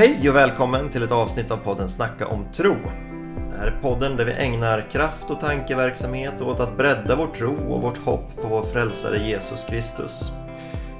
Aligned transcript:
Hej 0.00 0.28
och 0.28 0.36
välkommen 0.36 0.88
till 0.88 1.02
ett 1.02 1.12
avsnitt 1.12 1.50
av 1.50 1.56
podden 1.56 1.88
Snacka 1.88 2.26
om 2.26 2.44
tro. 2.52 2.76
Det 3.50 3.56
här 3.58 3.66
är 3.66 3.80
podden 3.82 4.16
där 4.16 4.24
vi 4.24 4.32
ägnar 4.32 4.90
kraft 4.90 5.30
och 5.30 5.40
tankeverksamhet 5.40 6.42
åt 6.42 6.60
att 6.60 6.76
bredda 6.76 7.16
vår 7.16 7.26
tro 7.26 7.72
och 7.72 7.82
vårt 7.82 7.98
hopp 7.98 8.36
på 8.36 8.48
vår 8.48 8.62
frälsare 8.62 9.18
Jesus 9.18 9.64
Kristus. 9.64 10.32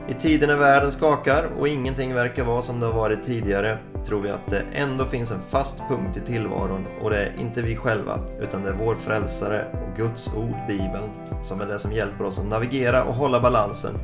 I 0.08 0.14
tider 0.14 0.46
när 0.46 0.56
världen 0.56 0.92
skakar 0.92 1.48
och 1.58 1.68
ingenting 1.68 2.14
verkar 2.14 2.44
vara 2.44 2.62
som 2.62 2.80
det 2.80 2.86
har 2.86 2.92
varit 2.92 3.24
tidigare 3.24 3.78
tror 4.06 4.20
vi 4.20 4.30
att 4.30 4.46
det 4.46 4.62
ändå 4.74 5.04
finns 5.04 5.32
en 5.32 5.42
fast 5.48 5.78
punkt 5.88 6.16
i 6.16 6.20
tillvaron 6.20 6.86
och 7.02 7.10
det 7.10 7.16
är 7.16 7.32
inte 7.40 7.62
vi 7.62 7.76
själva 7.76 8.18
utan 8.40 8.62
det 8.62 8.68
är 8.68 8.74
vår 8.74 8.94
frälsare 8.94 9.64
och 9.72 9.96
Guds 9.96 10.34
ord, 10.34 10.56
Bibeln, 10.68 11.10
som 11.42 11.60
är 11.60 11.66
det 11.66 11.78
som 11.78 11.92
hjälper 11.92 12.24
oss 12.24 12.38
att 12.38 12.46
navigera 12.46 13.04
och 13.04 13.14
hålla 13.14 13.40
balansen. 13.40 13.94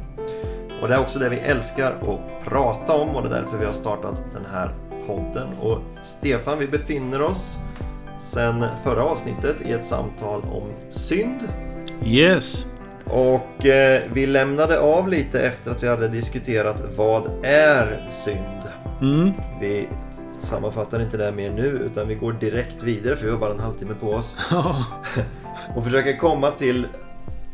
Och 0.82 0.88
det 0.88 0.94
är 0.94 1.00
också 1.00 1.18
det 1.18 1.28
vi 1.28 1.38
älskar 1.38 1.92
att 1.92 2.44
prata 2.44 2.92
om 2.92 3.16
och 3.16 3.22
det 3.22 3.28
är 3.28 3.42
därför 3.42 3.58
vi 3.58 3.66
har 3.66 3.72
startat 3.72 4.22
den 4.32 4.44
här 4.52 4.70
podden. 5.06 5.48
Och 5.60 5.78
Stefan, 6.02 6.58
vi 6.58 6.66
befinner 6.66 7.22
oss 7.22 7.58
sedan 8.18 8.64
förra 8.84 9.04
avsnittet 9.04 9.56
i 9.64 9.72
ett 9.72 9.84
samtal 9.84 10.42
om 10.42 10.72
synd. 10.90 11.48
Yes. 12.04 12.66
Och 13.04 13.66
eh, 13.66 14.02
vi 14.12 14.26
lämnade 14.26 14.80
av 14.80 15.08
lite 15.08 15.40
efter 15.40 15.70
att 15.70 15.82
vi 15.82 15.88
hade 15.88 16.08
diskuterat 16.08 16.96
vad 16.96 17.30
är 17.44 18.06
synd? 18.10 18.62
Mm. 19.00 19.32
Vi 19.60 19.88
sammanfattar 20.38 21.02
inte 21.02 21.16
det 21.16 21.32
mer 21.32 21.50
nu 21.50 21.66
utan 21.66 22.08
vi 22.08 22.14
går 22.14 22.32
direkt 22.32 22.82
vidare 22.82 23.16
för 23.16 23.24
vi 23.24 23.30
har 23.30 23.38
bara 23.38 23.52
en 23.52 23.60
halvtimme 23.60 23.94
på 24.00 24.10
oss. 24.10 24.36
och 25.76 25.84
försöker 25.84 26.16
komma 26.16 26.50
till 26.50 26.86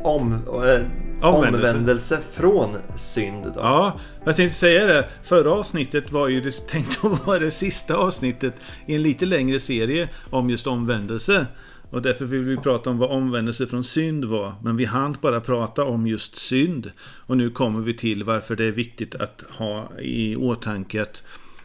om, 0.02 0.32
eh, 0.32 0.80
Omvändelse. 1.22 1.68
omvändelse 1.68 2.20
från 2.32 2.76
synd. 2.96 3.44
Då. 3.44 3.52
Ja, 3.56 4.00
jag 4.24 4.36
tänkte 4.36 4.56
säga 4.56 4.86
det. 4.86 5.08
Förra 5.22 5.52
avsnittet 5.52 6.12
var 6.12 6.28
ju 6.28 6.40
det, 6.40 6.50
tänkt 6.68 7.04
att 7.04 7.26
vara 7.26 7.38
det 7.38 7.50
sista 7.50 7.96
avsnittet 7.96 8.54
i 8.86 8.94
en 8.94 9.02
lite 9.02 9.26
längre 9.26 9.60
serie 9.60 10.08
om 10.30 10.50
just 10.50 10.66
omvändelse. 10.66 11.46
Och 11.90 12.02
därför 12.02 12.24
vill 12.24 12.40
vi 12.40 12.56
prata 12.56 12.90
om 12.90 12.98
vad 12.98 13.10
omvändelse 13.10 13.66
från 13.66 13.84
synd 13.84 14.24
var. 14.24 14.54
Men 14.62 14.76
vi 14.76 14.84
hann 14.84 15.16
bara 15.20 15.40
prata 15.40 15.84
om 15.84 16.06
just 16.06 16.36
synd. 16.36 16.90
Och 17.26 17.36
nu 17.36 17.50
kommer 17.50 17.80
vi 17.80 17.96
till 17.96 18.24
varför 18.24 18.56
det 18.56 18.64
är 18.64 18.72
viktigt 18.72 19.14
att 19.14 19.44
ha 19.48 19.98
i 20.00 20.36
åtanke 20.36 21.02
att 21.02 21.22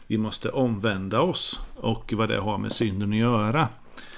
vi 0.08 0.18
måste 0.18 0.50
omvända 0.50 1.22
oss. 1.22 1.60
Och 1.76 2.14
vad 2.14 2.30
det 2.30 2.38
har 2.38 2.58
med 2.58 2.72
synden 2.72 3.12
att 3.12 3.18
göra. 3.18 3.68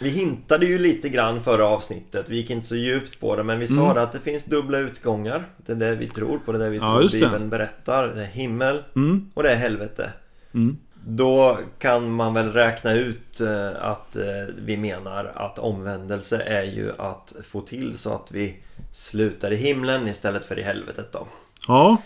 Vi 0.01 0.09
hintade 0.09 0.65
ju 0.65 0.79
lite 0.79 1.09
grann 1.09 1.43
förra 1.43 1.65
avsnittet. 1.67 2.29
Vi 2.29 2.35
gick 2.35 2.49
inte 2.49 2.67
så 2.67 2.75
djupt 2.75 3.19
på 3.19 3.35
det. 3.35 3.43
Men 3.43 3.59
vi 3.59 3.67
sa 3.67 3.81
Mm. 3.83 3.95
det 3.95 4.01
att 4.03 4.11
det 4.11 4.19
finns 4.19 4.45
dubbla 4.45 4.77
utgångar. 4.77 5.45
Det 5.65 5.71
är 5.71 5.75
det 5.75 5.95
vi 5.95 6.07
tror 6.07 6.37
på. 6.45 6.51
Det 6.51 6.57
är 6.57 6.63
det 6.63 6.69
vi 6.69 6.77
Ja, 6.77 6.99
tror. 6.99 7.09
Bibeln 7.11 7.49
berättar. 7.49 8.07
Det 8.07 8.21
är 8.21 8.25
himmel 8.25 8.83
Mm. 8.95 9.31
och 9.33 9.43
det 9.43 9.51
är 9.51 9.55
helvete. 9.55 10.09
Mm. 10.53 10.77
Då 11.07 11.57
kan 11.79 12.11
man 12.11 12.33
väl 12.33 12.51
räkna 12.53 12.93
ut 12.93 13.41
eh, 13.41 13.69
att 13.81 14.15
eh, 14.15 14.23
vi 14.57 14.77
menar 14.77 15.31
att 15.35 15.59
omvändelse 15.59 16.41
är 16.41 16.63
ju 16.63 16.91
att 16.97 17.33
få 17.43 17.61
till 17.61 17.97
så 17.97 18.13
att 18.13 18.31
vi 18.31 18.55
slutar 18.91 19.53
i 19.53 19.55
himlen 19.55 20.07
istället 20.07 20.45
för 20.45 20.59
i 20.59 20.63
helvetet 20.63 21.11
då. 21.11 21.27
Ja, 21.67 21.97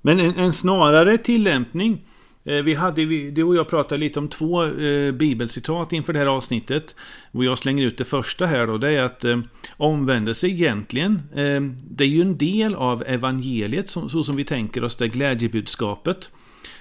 men 0.00 0.20
en, 0.20 0.38
en 0.38 0.52
snarare 0.52 1.18
tillämpning. 1.18 2.04
Eh, 2.44 2.62
vi 2.62 2.74
hade, 2.74 3.30
du 3.30 3.42
och 3.42 3.56
jag 3.56 3.68
pratade 3.68 4.00
lite 4.00 4.18
om 4.18 4.28
två 4.28 4.64
eh, 4.64 5.12
bibelcitat 5.12 5.92
inför 5.92 6.12
det 6.12 6.18
här 6.18 6.26
avsnittet. 6.26 6.94
Och 7.32 7.44
jag 7.44 7.58
slänger 7.58 7.86
ut 7.86 7.98
det 7.98 8.04
första 8.04 8.46
här 8.46 8.66
då. 8.66 8.78
Det 8.78 8.90
är 8.90 9.02
att 9.02 9.24
eh, 9.24 9.38
omvändelse 9.76 10.48
egentligen, 10.48 11.22
eh, 11.34 11.60
det 11.84 12.04
är 12.04 12.08
ju 12.08 12.22
en 12.22 12.38
del 12.38 12.74
av 12.74 13.04
evangeliet 13.06 13.90
så, 13.90 14.24
som 14.24 14.36
vi 14.36 14.44
tänker 14.44 14.84
oss 14.84 14.96
det 14.96 15.08
glädjebudskapet. 15.08 16.30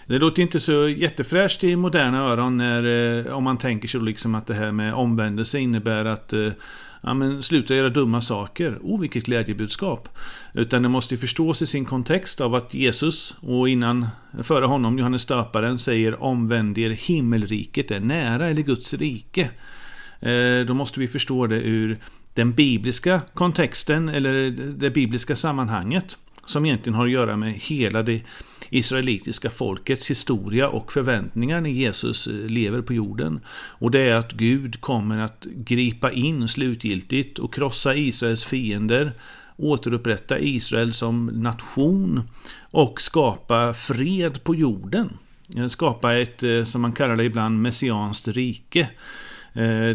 Det 0.08 0.20
låter 0.20 0.42
inte 0.42 0.59
så 0.59 0.88
jättefräscht 0.88 1.64
i 1.64 1.75
moderna 1.75 2.20
öron 2.20 2.58
när, 2.58 3.31
om 3.31 3.44
man 3.44 3.58
tänker 3.58 3.88
sig 3.88 4.02
liksom 4.02 4.36
att 4.36 4.48
det 4.48 4.53
här 4.53 4.72
med 4.72 4.94
omvändelse 4.94 5.59
innebär 5.59 6.06
att 6.06 6.34
ja, 7.02 7.14
men 7.14 7.44
sluta 7.44 7.76
göra 7.76 7.90
dumma 7.90 8.22
saker. 8.22 8.80
Oh, 8.82 9.00
vilket 9.00 9.26
glädjebudskap. 9.26 10.09
Utan 10.53 10.84
det 10.84 10.90
måste 10.90 11.14
ju 11.14 11.18
förstås 11.18 11.62
i 11.62 11.66
sin 11.66 11.86
kontext 11.86 12.42
av 12.42 12.56
att 12.56 12.74
Jesus 12.74 13.36
och 13.42 13.70
innan, 13.70 14.08
före 14.44 14.66
honom, 14.66 14.98
Johannes 14.98 15.25
döparen 15.25 15.80
säger 15.80 16.24
omvänd 16.24 16.78
er, 16.78 16.90
himmelriket 16.90 17.92
är 17.92 18.00
nära, 18.00 18.50
eller 18.50 18.62
Guds 18.62 18.94
rike. 18.94 19.50
Eh, 20.20 20.66
Då 20.68 20.74
måste 20.74 21.00
vi 21.00 21.08
förstå 21.08 21.48
det 21.48 21.62
ur 21.62 22.00
den 22.34 22.52
bibliska 22.53 23.22
kontexten 23.34 24.09
eller 24.09 24.52
det 24.72 24.90
bibliska 24.90 25.36
sammanhanget. 25.36 26.18
Som 26.46 26.66
egentligen 26.66 26.96
har 26.96 27.06
att 27.06 27.12
göra 27.12 27.38
med 27.38 27.53
hela 27.53 28.03
det 28.03 28.22
israelitiska 28.72 29.50
folkets 29.50 30.09
historia 30.09 30.68
och 30.68 30.94
förväntningar 30.94 31.62
när 31.62 31.69
Jesus 31.69 32.28
eh, 32.28 32.34
lever 32.34 32.81
på 32.81 32.94
jorden. 32.94 33.40
Och 33.53 33.91
det 33.91 34.00
är 34.00 34.16
att 34.16 34.31
Gud 34.31 34.81
kommer 34.81 35.18
att 35.18 35.46
gripa 35.56 36.12
in 36.12 36.47
slutgiltigt 36.47 37.40
och 37.40 37.53
krossa 37.53 37.96
Israels 37.96 38.46
fiender 38.46 39.13
återupprätta 39.57 40.40
Israel 40.40 40.94
som 40.94 41.25
nation 41.25 42.22
och 42.72 43.01
skapa 43.01 43.74
fred 43.74 44.44
på 44.44 44.56
jorden. 44.56 45.18
Eh, 45.57 45.68
skapa 45.68 46.13
ett, 46.13 46.44
eh, 46.44 46.63
som 46.63 46.81
man 46.81 46.91
kallar 46.91 47.16
det 47.16 47.24
ibland, 47.24 47.62
messianskt 47.62 48.28
rike. 48.28 48.90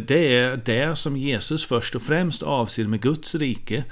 Det 0.06 0.36
är 0.36 0.60
det 0.64 0.98
som 0.98 1.16
Jesus 1.16 1.64
först 1.64 1.94
och 1.94 2.02
främst 2.02 2.42
avser 2.42 2.84
med 2.84 3.00
Guds 3.00 3.34
rike. 3.34 3.84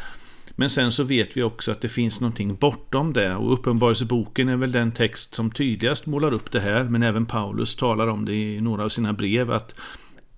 Men 0.56 0.70
sen 0.70 0.92
så 0.92 1.04
vet 1.04 1.37
vi 1.37 1.42
också 1.42 1.72
att 1.72 1.81
det 1.81 1.88
finns 1.88 2.20
någonting 2.20 2.54
bortom 2.54 3.12
det 3.12 3.34
och 3.34 3.53
Uppenbarelseboken 3.53 4.48
är 4.48 4.56
väl 4.56 4.72
den 4.72 4.92
text 4.92 5.34
som 5.34 5.50
tydligast 5.50 6.06
målar 6.06 6.32
upp 6.32 6.53
det 6.53 6.60
här 6.60 6.84
men 6.84 7.03
även 7.03 7.26
Paulus 7.26 7.75
talar 7.75 8.06
om 8.06 8.25
det 8.25 8.34
i 8.34 8.60
några 8.60 8.84
av 8.84 8.88
sina 8.88 9.12
brev 9.12 9.50
att 9.50 9.75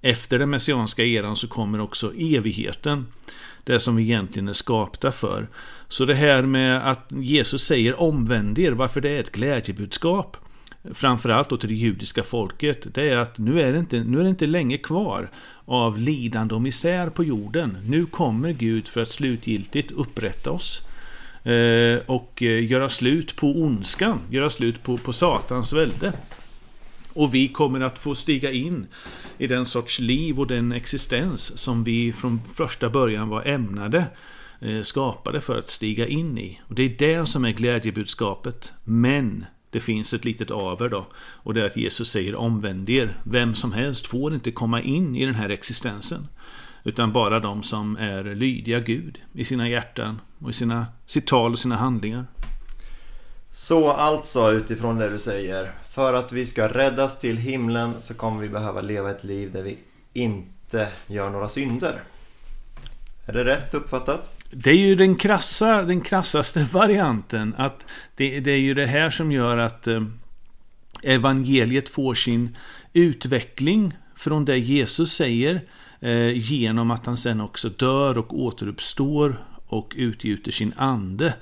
efter 0.02 0.38
den 0.38 0.50
messianska 0.50 1.04
eran 1.04 1.36
så 1.36 1.48
kommer 1.48 1.80
också 1.80 2.12
evigheten. 2.14 3.06
Det 3.64 3.80
som 3.80 3.96
vi 3.96 4.02
egentligen 4.02 4.48
är 4.48 4.52
skapta 4.52 5.12
för. 5.12 5.48
Så 5.88 6.04
det 6.04 6.14
här 6.14 6.42
med 6.42 6.90
att 6.90 7.06
Jesus 7.08 7.62
säger 7.62 8.00
omvänd 8.00 8.58
er, 8.58 8.72
varför 8.72 9.00
det 9.00 9.08
är 9.08 9.20
ett 9.20 9.32
glädjebudskap 9.32 10.36
framförallt 10.94 11.48
då 11.48 11.56
till 11.56 11.68
det 11.68 11.74
judiska 11.74 12.22
folket, 12.22 12.94
det 12.94 13.08
är 13.08 13.16
att 13.16 13.38
nu 13.38 13.60
är 13.60 13.72
det 13.72 13.78
inte, 13.78 14.04
nu 14.04 14.18
är 14.18 14.22
det 14.22 14.30
inte 14.30 14.46
länge 14.46 14.78
kvar 14.78 15.30
av 15.66 15.98
lidande 15.98 16.54
och 16.54 16.62
misär 16.62 17.10
på 17.10 17.24
jorden. 17.24 17.78
Nu 17.86 18.06
kommer 18.06 18.52
Gud 18.52 18.88
för 18.88 19.02
att 19.02 19.10
slutgiltigt 19.10 19.90
upprätta 19.90 20.50
oss 20.50 20.82
eh, 21.44 21.98
och 22.06 22.42
eh, 22.42 22.66
göra 22.66 22.88
slut 22.88 23.36
på 23.36 23.46
ondskan, 23.46 24.20
göra 24.30 24.50
slut 24.50 24.82
på, 24.82 24.98
på 24.98 25.12
Satans 25.12 25.72
välde. 25.72 26.12
Och 27.12 27.34
vi 27.34 27.48
kommer 27.48 27.80
att 27.80 27.98
få 27.98 28.14
stiga 28.14 28.50
in 28.50 28.86
i 29.38 29.46
den 29.46 29.66
sorts 29.66 29.98
liv 29.98 30.40
och 30.40 30.46
den 30.46 30.72
existens 30.72 31.58
som 31.58 31.84
vi 31.84 32.12
från 32.12 32.40
första 32.54 32.90
början 32.90 33.28
var 33.28 33.46
ämnade, 33.46 34.04
eh, 34.60 34.82
skapade 34.82 35.40
för 35.40 35.58
att 35.58 35.70
stiga 35.70 36.06
in 36.06 36.38
i. 36.38 36.60
Och 36.68 36.74
det 36.74 36.82
är 36.82 37.18
det 37.18 37.26
som 37.26 37.44
är 37.44 37.52
glädjebudskapet. 37.52 38.72
Men 38.84 39.44
det 39.70 39.80
finns 39.80 40.14
ett 40.14 40.24
litet 40.24 40.50
aver 40.50 40.88
då. 40.88 41.06
Och 41.16 41.54
det 41.54 41.60
är 41.60 41.66
att 41.66 41.76
Jesus 41.76 42.10
säger 42.10 42.34
omvänd 42.34 42.90
er. 42.90 43.20
Vem 43.22 43.54
som 43.54 43.72
helst 43.72 44.06
får 44.06 44.34
inte 44.34 44.50
komma 44.50 44.82
in 44.82 45.16
i 45.16 45.26
den 45.26 45.34
här 45.34 45.48
existensen. 45.48 46.28
Utan 46.84 47.12
bara 47.12 47.40
de 47.40 47.62
som 47.62 47.96
är 47.96 48.34
lydiga 48.34 48.80
Gud 48.80 49.18
i 49.32 49.44
sina 49.44 49.68
hjärtan 49.68 50.20
och 50.38 50.50
i 50.50 50.52
sina, 50.52 50.86
sitt 51.06 51.26
tal 51.26 51.52
och 51.52 51.58
sina 51.58 51.76
handlingar. 51.76 52.26
Så 53.52 53.92
alltså 53.92 54.52
utifrån 54.52 54.96
det 54.96 55.10
du 55.10 55.18
säger. 55.18 55.70
För 55.90 56.14
att 56.14 56.32
vi 56.32 56.46
ska 56.46 56.68
räddas 56.68 57.20
till 57.20 57.36
himlen 57.36 57.94
så 58.00 58.14
kommer 58.14 58.42
vi 58.42 58.48
behöva 58.48 58.80
leva 58.80 59.10
ett 59.10 59.24
liv 59.24 59.52
där 59.52 59.62
vi 59.62 59.78
inte 60.12 60.88
gör 61.06 61.30
några 61.30 61.48
synder. 61.48 62.02
Är 63.26 63.32
det 63.32 63.44
rätt 63.44 63.74
uppfattat? 63.74 64.35
Det 64.50 64.70
är 64.70 64.76
ju 64.76 64.94
den, 64.94 65.16
krassa, 65.16 65.82
den 65.82 66.00
krassaste 66.00 66.64
varianten. 66.72 67.54
Att 67.58 67.86
det, 68.14 68.40
det 68.40 68.50
är 68.50 68.58
ju 68.58 68.74
det 68.74 68.86
här 68.86 69.10
som 69.10 69.32
gör 69.32 69.56
att 69.56 69.86
eh, 69.86 70.02
evangeliet 71.02 71.88
får 71.88 72.14
sin 72.14 72.56
utveckling 72.92 73.96
från 74.16 74.44
det 74.44 74.58
Jesus 74.58 75.12
säger 75.12 75.60
eh, 76.00 76.30
genom 76.30 76.90
att 76.90 77.06
han 77.06 77.16
sen 77.16 77.40
också 77.40 77.68
dör 77.68 78.18
och 78.18 78.38
återuppstår 78.38 79.36
och 79.66 79.92
utgjuter 79.96 80.52
sin 80.52 80.72
ande. 80.76 81.34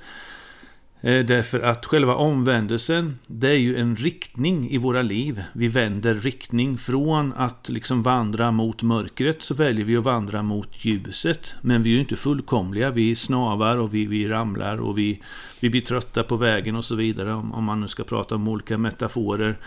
Eh, 1.05 1.25
därför 1.25 1.59
att 1.59 1.85
själva 1.85 2.15
omvändelsen, 2.15 3.19
det 3.27 3.49
är 3.49 3.57
ju 3.57 3.77
en 3.77 3.95
riktning 3.95 4.71
i 4.71 4.77
våra 4.77 5.01
liv. 5.01 5.43
Vi 5.53 5.67
vänder 5.67 6.15
riktning 6.15 6.77
från 6.77 7.33
att 7.33 7.69
liksom 7.69 8.03
vandra 8.03 8.51
mot 8.51 8.81
mörkret 8.81 9.43
så 9.43 9.53
väljer 9.53 9.85
vi 9.85 9.97
att 9.97 10.03
vandra 10.03 10.43
mot 10.43 10.85
ljuset. 10.85 11.55
Men 11.61 11.83
vi 11.83 11.89
är 11.89 11.93
ju 11.93 11.99
inte 11.99 12.15
fullkomliga. 12.15 12.91
Vi 12.91 13.15
snavar 13.15 13.77
och 13.77 13.93
vi, 13.93 14.05
vi 14.05 14.27
ramlar 14.27 14.77
och 14.77 14.97
vi, 14.97 15.21
vi 15.59 15.69
blir 15.69 15.81
trötta 15.81 16.23
på 16.23 16.37
vägen 16.37 16.75
och 16.75 16.85
så 16.85 16.95
vidare. 16.95 17.33
Om, 17.33 17.53
om 17.53 17.63
man 17.63 17.81
nu 17.81 17.87
ska 17.87 18.03
prata 18.03 18.35
om 18.35 18.47
olika 18.47 18.77
metaforer. 18.77 19.57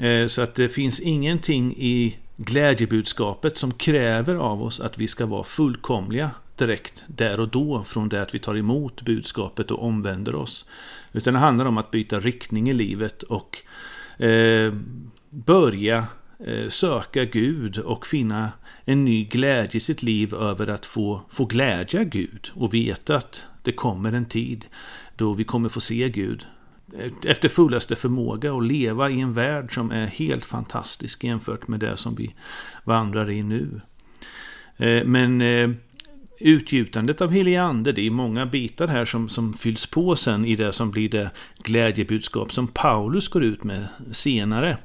Eh, 0.00 0.26
så 0.26 0.42
att 0.42 0.54
det 0.54 0.68
finns 0.68 1.00
ingenting 1.00 1.74
i 1.76 2.16
glädjebudskapet 2.36 3.58
som 3.58 3.72
kräver 3.72 4.34
av 4.34 4.62
oss 4.62 4.80
att 4.80 4.98
vi 4.98 5.08
ska 5.08 5.26
vara 5.26 5.44
fullkomliga 5.44 6.30
direkt 6.58 7.04
där 7.06 7.40
och 7.40 7.48
då 7.48 7.84
från 7.84 8.08
det 8.08 8.22
att 8.22 8.34
vi 8.34 8.38
tar 8.38 8.56
emot 8.56 9.02
budskapet 9.02 9.70
och 9.70 9.84
omvänder 9.84 10.34
oss. 10.34 10.68
Utan 11.12 11.34
det 11.34 11.40
handlar 11.40 11.66
om 11.66 11.78
att 11.78 11.90
byta 11.90 12.20
riktning 12.20 12.68
i 12.70 12.72
livet 12.72 13.22
och 13.22 13.62
eh, 14.24 14.74
börja 15.30 16.06
eh, 16.46 16.68
söka 16.68 17.24
Gud 17.24 17.78
och 17.78 18.06
finna 18.06 18.52
en 18.84 19.04
ny 19.04 19.24
glädje 19.24 19.76
i 19.76 19.80
sitt 19.80 20.02
liv 20.02 20.34
över 20.34 20.66
att 20.66 20.86
få, 20.86 21.20
få 21.30 21.44
glädja 21.44 22.04
Gud 22.04 22.50
och 22.54 22.74
veta 22.74 23.16
att 23.16 23.46
det 23.62 23.72
kommer 23.72 24.12
en 24.12 24.26
tid 24.26 24.64
då 25.16 25.32
vi 25.32 25.44
kommer 25.44 25.68
få 25.68 25.80
se 25.80 26.08
Gud 26.08 26.46
eh, 26.98 27.12
efter 27.26 27.48
fullaste 27.48 27.96
förmåga 27.96 28.52
och 28.52 28.62
leva 28.62 29.10
i 29.10 29.20
en 29.20 29.32
värld 29.32 29.74
som 29.74 29.90
är 29.90 30.06
helt 30.06 30.44
fantastisk 30.44 31.24
jämfört 31.24 31.68
med 31.68 31.80
det 31.80 31.96
som 31.96 32.14
vi 32.14 32.34
vandrar 32.84 33.30
i 33.30 33.42
nu. 33.42 33.80
Eh, 34.76 35.04
men 35.04 35.40
eh, 35.40 35.70
utgjutandet 36.40 37.20
av 37.20 37.30
helig 37.30 37.56
ande, 37.56 37.92
det 37.92 38.06
är 38.06 38.10
många 38.10 38.46
bitar 38.46 38.88
här 38.88 39.04
som, 39.04 39.28
som 39.28 39.54
fylls 39.54 39.86
på 39.86 40.16
sen 40.16 40.44
i 40.44 40.56
det 40.56 40.72
som 40.72 40.90
blir 40.90 41.08
det 41.08 41.30
glädjebudskap 41.62 42.52
som 42.52 42.68
Paulus 42.68 43.28
går 43.28 43.44
ut 43.44 43.64
med 43.64 43.88
senare. 44.12 44.76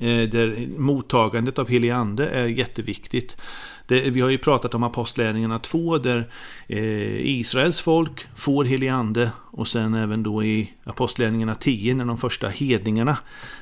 Eh, 0.00 0.28
där 0.28 0.78
mottagandet 0.78 1.58
av 1.58 1.68
helig 1.68 1.90
ande 1.90 2.28
är 2.28 2.46
jätteviktigt. 2.46 3.36
Det, 3.92 4.10
vi 4.10 4.20
har 4.20 4.28
ju 4.28 4.38
pratat 4.38 4.74
om 4.74 4.82
Apostlagärningarna 4.82 5.58
2 5.58 5.98
där 5.98 6.28
eh, 6.66 7.26
Israels 7.26 7.80
folk 7.80 8.26
får 8.36 8.64
helig 8.64 8.88
ande 8.88 9.30
och 9.50 9.68
sen 9.68 9.94
även 9.94 10.22
då 10.22 10.44
i 10.44 10.72
Apostlagärningarna 10.84 11.54
10 11.54 11.94
när 11.94 12.04
de 12.04 12.18
första 12.18 12.48
hedningarna 12.48 13.18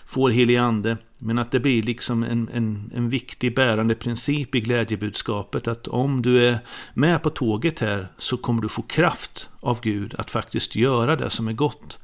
får 0.06 0.30
helig 0.30 0.56
ande. 0.56 0.96
Men 1.18 1.38
att 1.38 1.50
det 1.50 1.60
blir 1.60 1.82
liksom 1.82 2.22
en, 2.22 2.48
en, 2.54 2.92
en 2.94 3.10
viktig 3.10 3.54
bärande 3.54 3.94
princip 3.94 4.54
i 4.54 4.60
glädjebudskapet 4.60 5.68
att 5.68 5.88
om 5.88 6.22
du 6.22 6.48
är 6.48 6.58
med 6.94 7.22
på 7.22 7.30
tåget 7.30 7.80
här 7.80 8.06
så 8.18 8.36
kommer 8.36 8.62
du 8.62 8.68
få 8.68 8.82
kraft 8.82 9.48
av 9.60 9.80
Gud 9.82 10.14
att 10.18 10.30
faktiskt 10.30 10.76
göra 10.76 11.16
det 11.16 11.30
som 11.30 11.48
är 11.48 11.52
gott. 11.52 11.98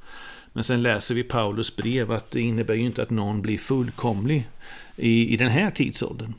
Men 0.53 0.65
sen 0.65 0.83
läser 0.83 1.15
vi 1.15 1.23
Paulus 1.23 1.77
brev 1.77 2.13
att 2.13 2.31
det 2.31 2.41
innebär 2.41 2.75
ju 2.75 2.83
inte 2.83 3.03
att 3.03 3.11
någon 3.11 3.43
blir 3.43 3.59
fullkomlig 3.59 4.49
i, 4.97 5.35
i 5.35 5.37
den 5.37 5.49
här 5.49 5.71
tidsåldern. 5.71 6.35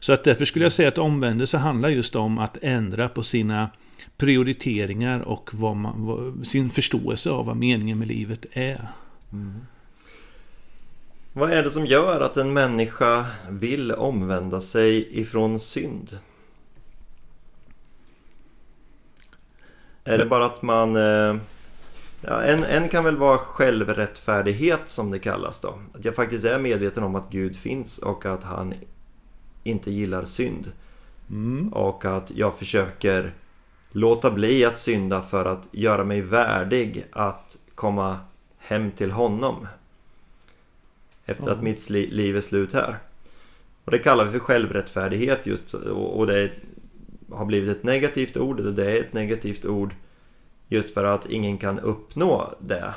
Så 0.00 0.12
att 0.12 0.24
därför 0.24 0.44
skulle 0.44 0.64
jag 0.64 0.72
säga 0.72 0.88
att 0.88 0.98
omvändelse 0.98 1.58
handlar 1.58 1.88
just 1.88 2.16
om 2.16 2.38
att 2.38 2.58
ändra 2.62 3.08
på 3.08 3.22
sina 3.22 3.70
prioriteringar 4.16 5.20
och 5.20 5.50
vad 5.52 5.76
man, 5.76 6.06
vad, 6.06 6.46
sin 6.46 6.70
förståelse 6.70 7.30
av 7.30 7.46
vad 7.46 7.56
meningen 7.56 7.98
med 7.98 8.08
livet 8.08 8.46
är. 8.52 8.88
Mm. 9.32 9.54
Vad 11.32 11.52
är 11.52 11.62
det 11.62 11.70
som 11.70 11.86
gör 11.86 12.20
att 12.20 12.36
en 12.36 12.52
människa 12.52 13.26
vill 13.48 13.92
omvända 13.92 14.60
sig 14.60 15.20
ifrån 15.20 15.60
synd? 15.60 16.18
Är 20.04 20.18
det 20.18 20.26
bara 20.26 20.46
att 20.46 20.62
man... 20.62 20.96
Eh, 20.96 21.36
ja, 22.20 22.42
en, 22.42 22.64
en 22.64 22.88
kan 22.88 23.04
väl 23.04 23.16
vara 23.16 23.38
självrättfärdighet 23.38 24.80
som 24.86 25.10
det 25.10 25.18
kallas 25.18 25.60
då. 25.60 25.78
Att 25.94 26.04
jag 26.04 26.14
faktiskt 26.14 26.44
är 26.44 26.58
medveten 26.58 27.02
om 27.02 27.14
att 27.14 27.30
Gud 27.30 27.56
finns 27.56 27.98
och 27.98 28.26
att 28.26 28.44
han 28.44 28.74
inte 29.64 29.90
gillar 29.90 30.24
synd. 30.24 30.72
Mm. 31.30 31.72
Och 31.72 32.04
att 32.04 32.30
jag 32.34 32.58
försöker 32.58 33.32
låta 33.92 34.30
bli 34.30 34.64
att 34.64 34.78
synda 34.78 35.22
för 35.22 35.44
att 35.44 35.68
göra 35.72 36.04
mig 36.04 36.20
värdig 36.20 37.04
att 37.12 37.58
komma 37.74 38.18
hem 38.58 38.90
till 38.90 39.10
honom. 39.10 39.66
Efter 41.26 41.42
mm. 41.42 41.54
att 41.54 41.62
mitt 41.62 41.90
liv 41.90 42.36
är 42.36 42.40
slut 42.40 42.72
här. 42.72 42.98
Och 43.84 43.90
det 43.90 43.98
kallar 43.98 44.24
vi 44.24 44.30
för 44.32 44.38
självrättfärdighet 44.38 45.46
just 45.46 45.74
och 45.74 46.26
det 46.26 46.50
har 47.30 47.44
blivit 47.44 47.76
ett 47.76 47.82
negativt 47.82 48.36
ord. 48.36 48.62
Det 48.62 48.90
är 48.90 49.00
ett 49.00 49.12
negativt 49.12 49.64
ord 49.64 49.94
just 50.68 50.94
för 50.94 51.04
att 51.04 51.26
ingen 51.26 51.58
kan 51.58 51.78
uppnå 51.78 52.54
det. 52.60 52.94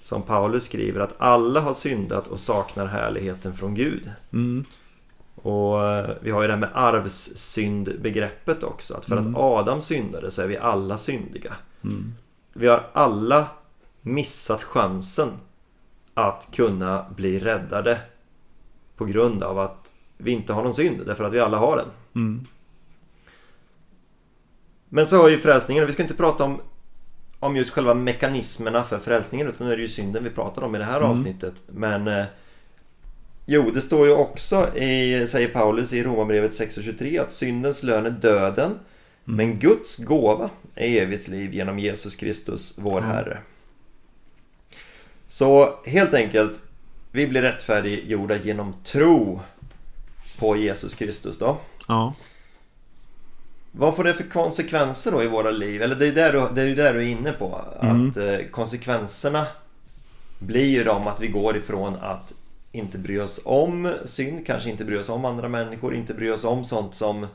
Som 0.00 0.22
Paulus 0.22 0.64
skriver 0.64 1.00
att 1.00 1.14
alla 1.18 1.60
har 1.60 1.74
syndat 1.74 2.28
och 2.28 2.40
saknar 2.40 2.86
härligheten 2.86 3.56
från 3.56 3.74
Gud. 3.74 4.10
Mm. 4.32 4.64
Och 5.34 5.88
eh, 5.88 6.10
vi 6.20 6.30
har 6.30 6.42
ju 6.42 6.46
det 6.46 6.52
här 6.52 6.60
med 6.60 6.70
arvssyndbegreppet 6.74 8.62
också. 8.62 8.94
Att 8.94 9.04
för 9.04 9.16
mm. 9.16 9.36
att 9.36 9.40
Adam 9.40 9.80
syndade 9.80 10.30
så 10.30 10.42
är 10.42 10.46
vi 10.46 10.56
alla 10.56 10.98
syndiga. 10.98 11.54
Mm. 11.84 12.14
Vi 12.52 12.68
har 12.68 12.86
alla 12.92 13.46
missat 14.00 14.62
chansen 14.62 15.28
att 16.14 16.48
kunna 16.52 17.06
bli 17.16 17.40
räddade. 17.40 18.00
På 18.96 19.04
grund 19.04 19.42
av 19.42 19.58
att 19.58 19.92
vi 20.16 20.30
inte 20.30 20.52
har 20.52 20.62
någon 20.62 20.74
synd. 20.74 21.06
Därför 21.06 21.24
att 21.24 21.32
vi 21.32 21.40
alla 21.40 21.58
har 21.58 21.76
den. 21.76 21.86
Mm. 22.14 22.46
Men 24.88 25.06
så 25.06 25.16
har 25.16 25.28
ju 25.28 25.38
frälsningen, 25.38 25.84
och 25.84 25.88
vi 25.88 25.92
ska 25.92 26.02
inte 26.02 26.14
prata 26.14 26.44
om, 26.44 26.60
om 27.38 27.56
just 27.56 27.70
själva 27.70 27.94
mekanismerna 27.94 28.84
för 28.84 28.98
frälsningen. 28.98 29.48
Utan 29.48 29.66
nu 29.66 29.72
är 29.72 29.76
det 29.76 29.82
ju 29.82 29.88
synden 29.88 30.24
vi 30.24 30.30
pratar 30.30 30.62
om 30.62 30.74
i 30.74 30.78
det 30.78 30.84
här 30.84 31.00
mm. 31.00 31.10
avsnittet. 31.10 31.54
Men 31.66 32.08
eh, 32.08 32.26
Jo, 33.46 33.70
det 33.70 33.80
står 33.80 34.06
ju 34.06 34.12
också 34.12 34.76
i, 34.76 35.26
säger 35.28 35.48
Paulus 35.48 35.92
i 35.92 36.02
Romarbrevet 36.02 36.52
6.23 36.52 37.22
att 37.22 37.32
syndens 37.32 37.82
lön 37.82 38.06
är 38.06 38.10
döden. 38.10 38.70
Mm. 38.70 38.80
Men 39.36 39.58
Guds 39.58 39.98
gåva 39.98 40.50
är 40.74 41.02
evigt 41.02 41.28
liv 41.28 41.54
genom 41.54 41.78
Jesus 41.78 42.16
Kristus, 42.16 42.74
vår 42.78 42.98
mm. 42.98 43.10
Herre. 43.10 43.38
Så 45.28 45.78
helt 45.86 46.14
enkelt, 46.14 46.60
vi 47.12 47.26
blir 47.26 47.42
rättfärdiggjorda 47.42 48.36
genom 48.36 48.74
tro 48.84 49.40
på 50.38 50.56
Jesus 50.56 50.94
Kristus 50.94 51.38
då. 51.38 51.56
Ja. 51.88 52.14
Vad 53.72 53.96
får 53.96 54.04
det 54.04 54.14
för 54.14 54.24
konsekvenser 54.24 55.12
då 55.12 55.22
i 55.22 55.26
våra 55.26 55.50
liv? 55.50 55.82
Eller 55.82 55.96
det 55.96 56.06
är 56.06 56.12
där 56.12 56.32
du, 56.32 56.54
det 56.54 56.62
är 56.62 56.76
där 56.76 56.94
du 56.94 57.00
är 57.00 57.06
inne 57.06 57.32
på. 57.32 57.60
Mm. 57.82 58.08
Att 58.08 58.16
eh, 58.16 58.38
konsekvenserna 58.50 59.46
blir 60.38 60.66
ju 60.66 60.84
de 60.84 61.06
att 61.06 61.20
vi 61.20 61.28
går 61.28 61.56
ifrån 61.56 61.96
att 61.96 62.34
inte 62.72 62.98
bry 62.98 63.18
oss 63.18 63.40
om 63.44 63.92
synd, 64.04 64.46
kanske 64.46 64.70
inte 64.70 64.84
bry 64.84 64.96
oss 64.96 65.08
om 65.08 65.24
andra 65.24 65.48
människor, 65.48 65.94
inte 65.94 66.14
bry 66.14 66.30
oss 66.30 66.44
om 66.44 66.64
sånt 66.64 66.94
som, 66.94 67.26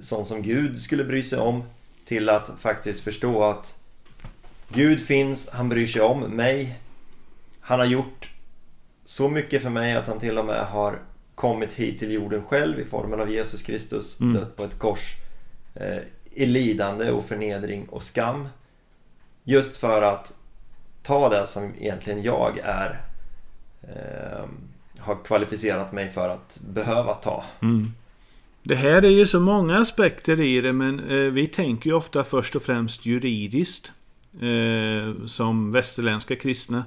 sånt 0.00 0.28
som 0.28 0.42
Gud 0.42 0.80
skulle 0.80 1.04
bry 1.04 1.22
sig 1.22 1.38
om. 1.38 1.62
Till 2.04 2.28
att 2.28 2.50
faktiskt 2.58 3.00
förstå 3.00 3.44
att 3.44 3.74
Gud 4.68 5.00
finns, 5.00 5.48
han 5.50 5.68
bryr 5.68 5.86
sig 5.86 6.02
om 6.02 6.20
mig. 6.20 6.78
Han 7.60 7.78
har 7.78 7.86
gjort 7.86 8.30
så 9.04 9.28
mycket 9.28 9.62
för 9.62 9.70
mig 9.70 9.96
att 9.96 10.06
han 10.06 10.20
till 10.20 10.38
och 10.38 10.44
med 10.44 10.66
har 10.66 10.98
kommit 11.34 11.72
hit 11.72 11.98
till 11.98 12.12
jorden 12.12 12.44
själv 12.44 12.80
i 12.80 12.84
formen 12.84 13.20
av 13.20 13.30
Jesus 13.30 13.62
Kristus, 13.62 14.20
mm. 14.20 14.34
dött 14.34 14.56
på 14.56 14.64
ett 14.64 14.78
kors 14.78 15.14
eh, 15.74 15.98
i 16.30 16.46
lidande 16.46 17.10
och 17.10 17.24
förnedring 17.24 17.88
och 17.88 18.02
skam. 18.02 18.48
Just 19.44 19.76
för 19.76 20.02
att 20.02 20.34
ta 21.02 21.28
det 21.28 21.46
som 21.46 21.74
egentligen 21.78 22.22
jag 22.22 22.58
är 22.58 23.00
eh, 23.88 24.44
har 24.98 25.24
kvalificerat 25.24 25.92
mig 25.92 26.10
för 26.10 26.28
att 26.28 26.60
behöva 26.68 27.14
ta. 27.14 27.44
Mm. 27.62 27.92
Det 28.62 28.74
här 28.74 29.04
är 29.04 29.10
ju 29.10 29.26
så 29.26 29.40
många 29.40 29.78
aspekter 29.78 30.40
i 30.40 30.60
det 30.60 30.72
men 30.72 31.00
eh, 31.00 31.32
vi 31.32 31.46
tänker 31.46 31.90
ju 31.90 31.96
ofta 31.96 32.24
först 32.24 32.56
och 32.56 32.62
främst 32.62 33.06
juridiskt. 33.06 33.92
Eh, 34.40 35.26
som 35.26 35.72
västerländska 35.72 36.36
kristna. 36.36 36.84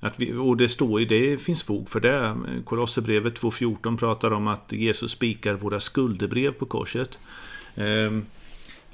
Att 0.00 0.20
vi, 0.20 0.32
och 0.32 0.56
det 0.56 0.68
står 0.68 1.00
ju, 1.00 1.06
det 1.06 1.38
finns 1.38 1.62
fog 1.62 1.90
för 1.90 2.00
det. 2.00 2.36
Kolosserbrevet 2.64 3.40
2.14 3.40 3.98
pratar 3.98 4.30
om 4.30 4.48
att 4.48 4.72
Jesus 4.72 5.12
spikar 5.12 5.54
våra 5.54 5.80
skuldebrev 5.80 6.52
på 6.52 6.66
korset. 6.66 7.18
Eh, 7.74 8.18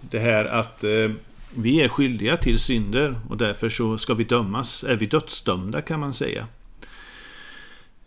det 0.00 0.18
här 0.18 0.44
att 0.44 0.84
eh, 0.84 1.10
vi 1.54 1.80
är 1.80 1.88
skyldiga 1.88 2.36
till 2.36 2.58
synder 2.58 3.20
och 3.28 3.36
därför 3.36 3.70
så 3.70 3.98
ska 3.98 4.14
vi 4.14 4.24
dömas. 4.24 4.84
Är 4.84 4.96
vi 4.96 5.06
dödsdömda 5.06 5.82
kan 5.82 6.00
man 6.00 6.14
säga. 6.14 6.46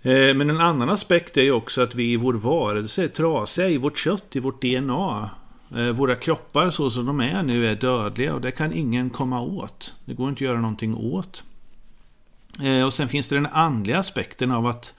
Eh, 0.01 0.33
men 0.35 0.49
en 0.49 0.61
annan 0.61 0.89
aspekt 0.89 1.37
är 1.37 1.41
ju 1.41 1.51
också 1.51 1.81
att 1.81 1.95
vi 1.95 2.11
i 2.11 2.17
vår 2.17 2.33
varelse 2.33 3.03
är 3.03 3.07
trasiga 3.07 3.69
i 3.69 3.77
vårt 3.77 3.97
kött, 3.97 4.35
i 4.35 4.39
vårt 4.39 4.61
DNA. 4.61 5.29
Eh, 5.75 5.89
våra 5.89 6.15
kroppar 6.15 6.69
så 6.71 6.89
som 6.89 7.05
de 7.05 7.19
är 7.19 7.43
nu 7.43 7.67
är 7.67 7.75
dödliga 7.75 8.33
och 8.33 8.41
det 8.41 8.51
kan 8.51 8.73
ingen 8.73 9.09
komma 9.09 9.41
åt. 9.41 9.93
Det 10.05 10.13
går 10.13 10.29
inte 10.29 10.37
att 10.37 10.49
göra 10.49 10.61
någonting 10.61 10.95
åt. 10.95 11.43
Eh, 12.63 12.85
och 12.85 12.93
sen 12.93 13.07
finns 13.07 13.27
det 13.27 13.35
den 13.35 13.45
andliga 13.45 13.97
aspekten 13.97 14.51
av 14.51 14.67
att 14.67 14.93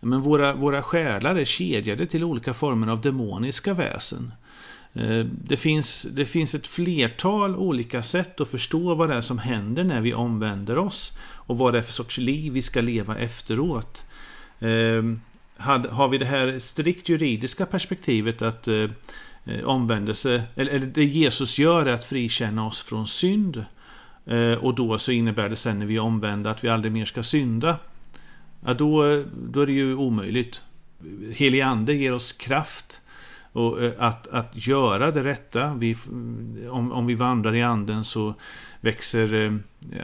men 0.00 0.20
våra, 0.20 0.54
våra 0.54 0.82
själar 0.82 1.36
är 1.36 1.44
kedjade 1.44 2.06
till 2.06 2.24
olika 2.24 2.54
former 2.54 2.86
av 2.86 3.00
demoniska 3.00 3.74
väsen. 3.74 4.32
Det 5.28 5.56
finns, 5.56 6.02
det 6.02 6.26
finns 6.26 6.54
ett 6.54 6.66
flertal 6.66 7.56
olika 7.56 8.02
sätt 8.02 8.40
att 8.40 8.48
förstå 8.48 8.94
vad 8.94 9.08
det 9.08 9.14
är 9.14 9.20
som 9.20 9.38
händer 9.38 9.84
när 9.84 10.00
vi 10.00 10.14
omvänder 10.14 10.78
oss 10.78 11.18
och 11.22 11.58
vad 11.58 11.74
det 11.74 11.78
är 11.78 11.82
för 11.82 11.92
sorts 11.92 12.18
liv 12.18 12.52
vi 12.52 12.62
ska 12.62 12.80
leva 12.80 13.16
efteråt. 13.16 14.04
Ehm, 14.60 15.20
har 15.90 16.08
vi 16.08 16.18
det 16.18 16.24
här 16.24 16.58
strikt 16.58 17.08
juridiska 17.08 17.66
perspektivet 17.66 18.42
att 18.42 18.68
eh, 18.68 18.90
eh, 19.44 19.64
omvändelse, 19.64 20.42
eller, 20.54 20.72
eller 20.72 20.86
det 20.86 21.04
Jesus 21.04 21.58
gör 21.58 21.86
är 21.86 21.92
att 21.92 22.04
frikänna 22.04 22.66
oss 22.66 22.80
från 22.80 23.08
synd. 23.08 23.64
Eh, 24.26 24.52
och 24.52 24.74
då 24.74 24.98
så 24.98 25.12
innebär 25.12 25.48
det 25.48 25.56
sen 25.56 25.78
när 25.78 25.86
vi 25.86 25.96
är 25.96 26.00
omvända 26.00 26.50
att 26.50 26.64
vi 26.64 26.68
aldrig 26.68 26.92
mer 26.92 27.04
ska 27.04 27.22
synda. 27.22 27.78
Ja, 28.64 28.74
då, 28.74 29.24
då 29.34 29.60
är 29.60 29.66
det 29.66 29.72
ju 29.72 29.94
omöjligt. 29.94 30.62
Helig 31.34 31.60
Ande 31.60 31.94
ger 31.94 32.12
oss 32.12 32.32
kraft 32.32 33.00
Och 33.52 33.82
eh, 33.82 33.92
att, 33.98 34.28
att 34.28 34.66
göra 34.66 35.10
det 35.10 35.24
rätta, 35.24 35.74
vi, 35.74 35.96
om, 36.70 36.92
om 36.92 37.06
vi 37.06 37.14
vandrar 37.14 37.54
i 37.54 37.62
anden 37.62 38.04
så 38.04 38.34
växer 38.80 39.34
eh, 39.34 39.52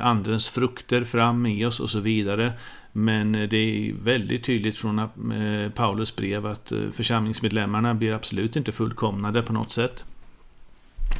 andens 0.00 0.48
frukter 0.48 1.04
fram 1.04 1.46
i 1.46 1.64
oss 1.64 1.80
och 1.80 1.90
så 1.90 2.00
vidare. 2.00 2.52
Men 2.92 3.34
eh, 3.34 3.48
det 3.48 3.56
är 3.56 3.92
väldigt 3.92 4.44
tydligt 4.44 4.78
från 4.78 4.98
eh, 4.98 5.70
Paulus 5.74 6.16
brev 6.16 6.46
att 6.46 6.72
eh, 6.72 6.78
församlingsmedlemmarna 6.92 7.94
blir 7.94 8.12
absolut 8.12 8.56
inte 8.56 8.72
fullkomnade 8.72 9.42
på 9.42 9.52
något 9.52 9.72
sätt. 9.72 10.04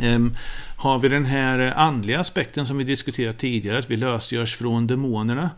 Ehm, 0.00 0.34
har 0.76 0.98
vi 0.98 1.08
den 1.08 1.25
här 1.25 1.58
andliga 1.58 2.20
aspekten 2.20 2.66
som 2.66 2.78
vi 2.78 2.84
diskuterat 2.84 3.38
tidigare, 3.38 3.78
att 3.78 3.90
vi 3.90 3.96
lösgörs 3.96 4.54
från 4.56 4.86
demonerna. 4.86 5.50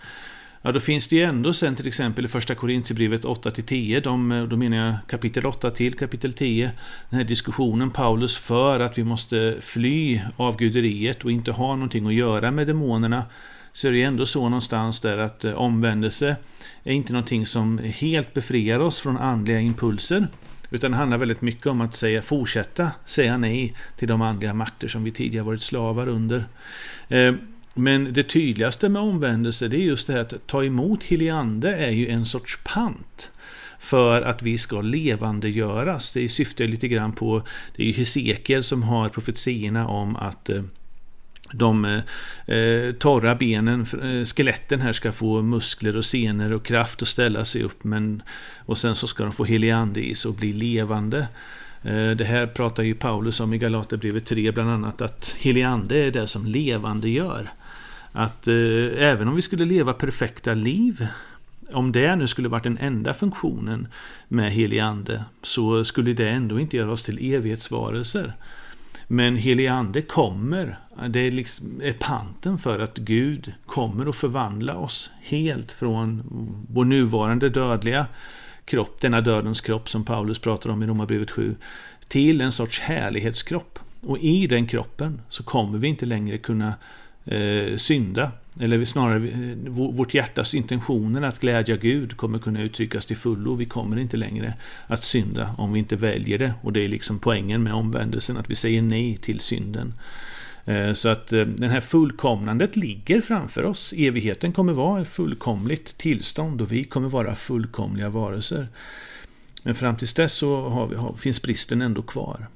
Ja, 0.62 0.72
då 0.72 0.80
finns 0.80 1.08
det 1.08 1.16
ju 1.16 1.22
ändå 1.22 1.52
sen 1.52 1.76
till 1.76 1.86
exempel 1.86 2.24
i 2.24 2.28
första 2.28 2.54
Korintierbrevet 2.54 3.24
8-10, 3.24 4.00
de, 4.00 4.46
då 4.50 4.56
menar 4.56 4.76
jag 4.76 4.94
kapitel 5.06 5.46
8 5.46 5.70
till 5.70 5.94
kapitel 5.94 6.32
10, 6.32 6.70
den 7.10 7.18
här 7.18 7.26
diskussionen 7.26 7.90
Paulus 7.90 8.38
för 8.38 8.80
att 8.80 8.98
vi 8.98 9.04
måste 9.04 9.56
fly 9.60 10.20
avguderiet 10.36 11.24
och 11.24 11.30
inte 11.30 11.52
ha 11.52 11.74
någonting 11.74 12.06
att 12.06 12.14
göra 12.14 12.50
med 12.50 12.66
demonerna 12.66 13.24
så 13.72 13.88
är 13.88 13.92
det 13.92 14.02
ändå 14.02 14.26
så 14.26 14.48
någonstans 14.48 15.00
där 15.00 15.18
att 15.18 15.44
eh, 15.44 15.52
omvändelse 15.52 16.36
är 16.84 16.92
inte 16.92 17.12
någonting 17.12 17.46
som 17.46 17.78
helt 17.78 18.34
befriar 18.34 18.78
oss 18.78 19.00
från 19.00 19.16
andliga 19.16 19.60
impulser. 19.60 20.28
Utan 20.70 20.90
det 20.90 20.96
handlar 20.96 21.18
väldigt 21.18 21.42
mycket 21.42 21.66
om 21.66 21.80
att 21.80 21.94
säga, 21.94 22.22
fortsätta 22.22 22.90
säga 23.04 23.36
nej 23.36 23.74
till 23.96 24.08
de 24.08 24.22
andliga 24.22 24.54
makter 24.54 24.88
som 24.88 25.04
vi 25.04 25.12
tidigare 25.12 25.44
varit 25.44 25.62
slavar 25.62 26.08
under. 26.08 26.44
Eh, 27.08 27.34
men 27.78 28.12
det 28.12 28.22
tydligaste 28.22 28.88
med 28.88 29.02
omvändelse 29.02 29.68
det 29.68 29.76
är 29.76 29.84
just 29.84 30.06
det 30.06 30.12
här 30.12 30.20
att 30.20 30.46
ta 30.46 30.64
emot 30.64 31.04
heliande 31.04 31.76
är 31.76 31.90
ju 31.90 32.08
en 32.08 32.26
sorts 32.26 32.58
pant 32.64 33.30
för 33.78 34.22
att 34.22 34.42
vi 34.42 34.58
ska 34.58 34.80
levandegöras. 34.80 36.10
Det 36.10 36.28
syftar 36.28 36.64
lite 36.64 36.88
grann 36.88 37.12
på, 37.12 37.42
det 37.76 37.82
är 37.82 37.86
ju 37.86 37.92
Hesekiel 37.92 38.64
som 38.64 38.82
har 38.82 39.08
profetierna 39.08 39.88
om 39.88 40.16
att 40.16 40.50
eh, 40.50 40.62
de 41.52 41.84
eh, 42.46 42.92
torra 42.98 43.34
benen, 43.34 43.86
eh, 44.02 44.24
skeletten 44.24 44.80
här 44.80 44.92
ska 44.92 45.12
få 45.12 45.42
muskler 45.42 45.96
och 45.96 46.04
senor 46.04 46.52
och 46.52 46.64
kraft 46.64 47.02
att 47.02 47.08
ställa 47.08 47.44
sig 47.44 47.62
upp. 47.62 47.84
Men, 47.84 48.22
och 48.66 48.78
sen 48.78 48.96
så 48.96 49.06
ska 49.06 49.22
de 49.22 49.32
få 49.32 49.44
helig 49.44 49.70
ande 49.70 50.06
i 50.06 50.14
sig 50.14 50.28
och 50.28 50.34
bli 50.34 50.52
levande. 50.52 51.28
Eh, 51.82 52.10
det 52.10 52.24
här 52.24 52.46
pratar 52.46 52.82
ju 52.82 52.94
Paulus 52.94 53.40
om 53.40 53.54
i 53.54 53.58
Galaterbrevet 53.58 54.26
3 54.26 54.52
bland 54.52 54.70
annat, 54.70 55.02
att 55.02 55.36
helig 55.38 55.62
ande 55.62 55.98
är 55.98 56.10
det 56.10 56.26
som 56.26 56.46
levande 56.46 57.08
gör. 57.08 57.50
Att 58.12 58.48
eh, 58.48 58.54
även 58.96 59.28
om 59.28 59.36
vi 59.36 59.42
skulle 59.42 59.64
leva 59.64 59.92
perfekta 59.92 60.54
liv, 60.54 61.06
om 61.72 61.92
det 61.92 62.16
nu 62.16 62.26
skulle 62.26 62.48
varit 62.48 62.64
den 62.64 62.78
enda 62.78 63.14
funktionen 63.14 63.88
med 64.28 64.52
helig 64.52 64.78
ande, 64.78 65.24
så 65.42 65.84
skulle 65.84 66.12
det 66.12 66.28
ändå 66.28 66.60
inte 66.60 66.76
göra 66.76 66.92
oss 66.92 67.04
till 67.04 67.34
evighetsvarelser. 67.34 68.32
Men 69.10 69.36
helig 69.36 69.66
ande 69.66 70.02
kommer, 70.02 70.78
det 71.08 71.20
är, 71.20 71.30
liksom, 71.30 71.80
är 71.82 71.92
panten 71.92 72.58
för 72.58 72.78
att 72.78 72.98
Gud 72.98 73.52
kommer 73.66 74.06
att 74.06 74.16
förvandla 74.16 74.76
oss 74.76 75.10
helt 75.20 75.72
från 75.72 76.22
vår 76.70 76.84
nuvarande 76.84 77.48
dödliga 77.48 78.06
kropp, 78.64 79.00
denna 79.00 79.20
dödens 79.20 79.60
kropp 79.60 79.88
som 79.88 80.04
Paulus 80.04 80.38
pratar 80.38 80.70
om 80.70 80.82
i 80.82 80.86
Romarbrevet 80.86 81.30
7, 81.30 81.56
till 82.08 82.40
en 82.40 82.52
sorts 82.52 82.80
härlighetskropp. 82.80 83.78
Och 84.00 84.18
i 84.18 84.46
den 84.46 84.66
kroppen 84.66 85.20
så 85.28 85.42
kommer 85.42 85.78
vi 85.78 85.88
inte 85.88 86.06
längre 86.06 86.38
kunna 86.38 86.74
eh, 87.28 87.76
synda. 87.76 88.32
Eller 88.60 88.84
snarare, 88.84 89.28
eh, 89.28 89.70
vårt 89.70 90.14
hjärtas 90.14 90.54
intentioner 90.54 91.22
att 91.22 91.40
glädja 91.40 91.76
Gud 91.76 92.16
kommer 92.16 92.38
kunna 92.38 92.62
uttryckas 92.62 93.06
till 93.06 93.16
fullo. 93.16 93.54
Vi 93.54 93.64
kommer 93.64 93.98
inte 93.98 94.16
längre 94.16 94.54
att 94.86 95.04
synda 95.04 95.54
om 95.58 95.72
vi 95.72 95.78
inte 95.78 95.96
väljer 95.96 96.38
det. 96.38 96.52
Och 96.62 96.72
det 96.72 96.84
är 96.84 96.88
liksom 96.88 97.18
poängen 97.18 97.62
med 97.62 97.74
omvändelsen, 97.74 98.36
att 98.36 98.50
vi 98.50 98.54
säger 98.54 98.82
nej 98.82 99.16
till 99.16 99.40
synden. 99.40 99.94
Eh, 100.68 100.92
så 100.92 101.08
att 101.08 101.32
eh, 101.32 101.44
det 101.44 101.68
här 101.68 101.80
fullkomnandet 101.80 102.76
ligger 102.76 103.20
framför 103.20 103.64
oss. 103.64 103.94
Evigheten 103.96 104.52
kommer 104.52 104.72
vara 104.72 105.02
ett 105.02 105.08
fullkomligt 105.08 105.98
tillstånd 105.98 106.60
och 106.60 106.72
vi 106.72 106.84
kommer 106.84 107.08
vara 107.08 107.34
fullkomliga 107.34 108.08
varelser. 108.08 108.68
Men 109.62 109.74
fram 109.74 109.96
tills 109.96 110.14
dess 110.14 110.32
så 110.32 110.68
har 110.68 110.86
vi, 110.86 111.18
finns 111.18 111.42
bristen 111.42 111.82
ändå 111.82 112.02
kvar. 112.02 112.48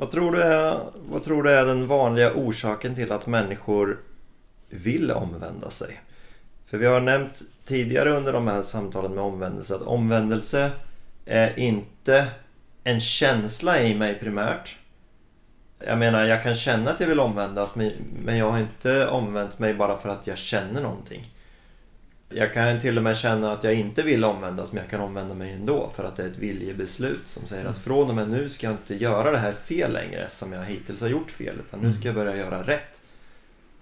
Vad 0.00 0.10
tror, 0.10 0.32
du 0.32 0.42
är, 0.42 0.80
vad 1.10 1.24
tror 1.24 1.42
du 1.42 1.50
är 1.50 1.66
den 1.66 1.86
vanliga 1.86 2.34
orsaken 2.34 2.94
till 2.94 3.12
att 3.12 3.26
människor 3.26 4.00
vill 4.68 5.10
omvända 5.10 5.70
sig? 5.70 6.00
För 6.66 6.78
vi 6.78 6.86
har 6.86 7.00
nämnt 7.00 7.42
tidigare 7.64 8.10
under 8.10 8.32
de 8.32 8.48
här 8.48 8.62
samtalen 8.62 9.14
med 9.14 9.24
omvändelse 9.24 9.74
att 9.74 9.82
omvändelse 9.82 10.70
är 11.24 11.58
inte 11.58 12.26
en 12.84 13.00
känsla 13.00 13.82
i 13.82 13.94
mig 13.94 14.18
primärt. 14.18 14.76
Jag 15.86 15.98
menar, 15.98 16.24
jag 16.24 16.42
kan 16.42 16.54
känna 16.54 16.90
att 16.90 17.00
jag 17.00 17.08
vill 17.08 17.20
omvändas 17.20 17.76
men 18.24 18.36
jag 18.36 18.50
har 18.50 18.58
inte 18.58 19.08
omvänt 19.08 19.58
mig 19.58 19.74
bara 19.74 19.98
för 19.98 20.08
att 20.08 20.26
jag 20.26 20.38
känner 20.38 20.82
någonting. 20.82 21.34
Jag 22.32 22.54
kan 22.54 22.80
till 22.80 22.96
och 22.96 23.04
med 23.04 23.16
känna 23.16 23.52
att 23.52 23.64
jag 23.64 23.74
inte 23.74 24.02
vill 24.02 24.24
omvändas 24.24 24.72
men 24.72 24.82
jag 24.82 24.90
kan 24.90 25.00
omvända 25.00 25.34
mig 25.34 25.52
ändå 25.52 25.90
för 25.94 26.04
att 26.04 26.16
det 26.16 26.22
är 26.22 26.26
ett 26.26 26.38
viljebeslut 26.38 27.28
som 27.28 27.46
säger 27.46 27.66
att 27.66 27.78
från 27.78 28.08
och 28.08 28.14
med 28.14 28.28
nu 28.28 28.48
ska 28.48 28.66
jag 28.66 28.74
inte 28.74 28.94
göra 28.94 29.30
det 29.30 29.38
här 29.38 29.52
fel 29.52 29.92
längre 29.92 30.26
som 30.30 30.52
jag 30.52 30.64
hittills 30.64 31.00
har 31.00 31.08
gjort 31.08 31.30
fel 31.30 31.54
utan 31.66 31.80
nu 31.80 31.92
ska 31.92 32.08
jag 32.08 32.14
börja 32.14 32.36
göra 32.36 32.62
rätt. 32.62 33.02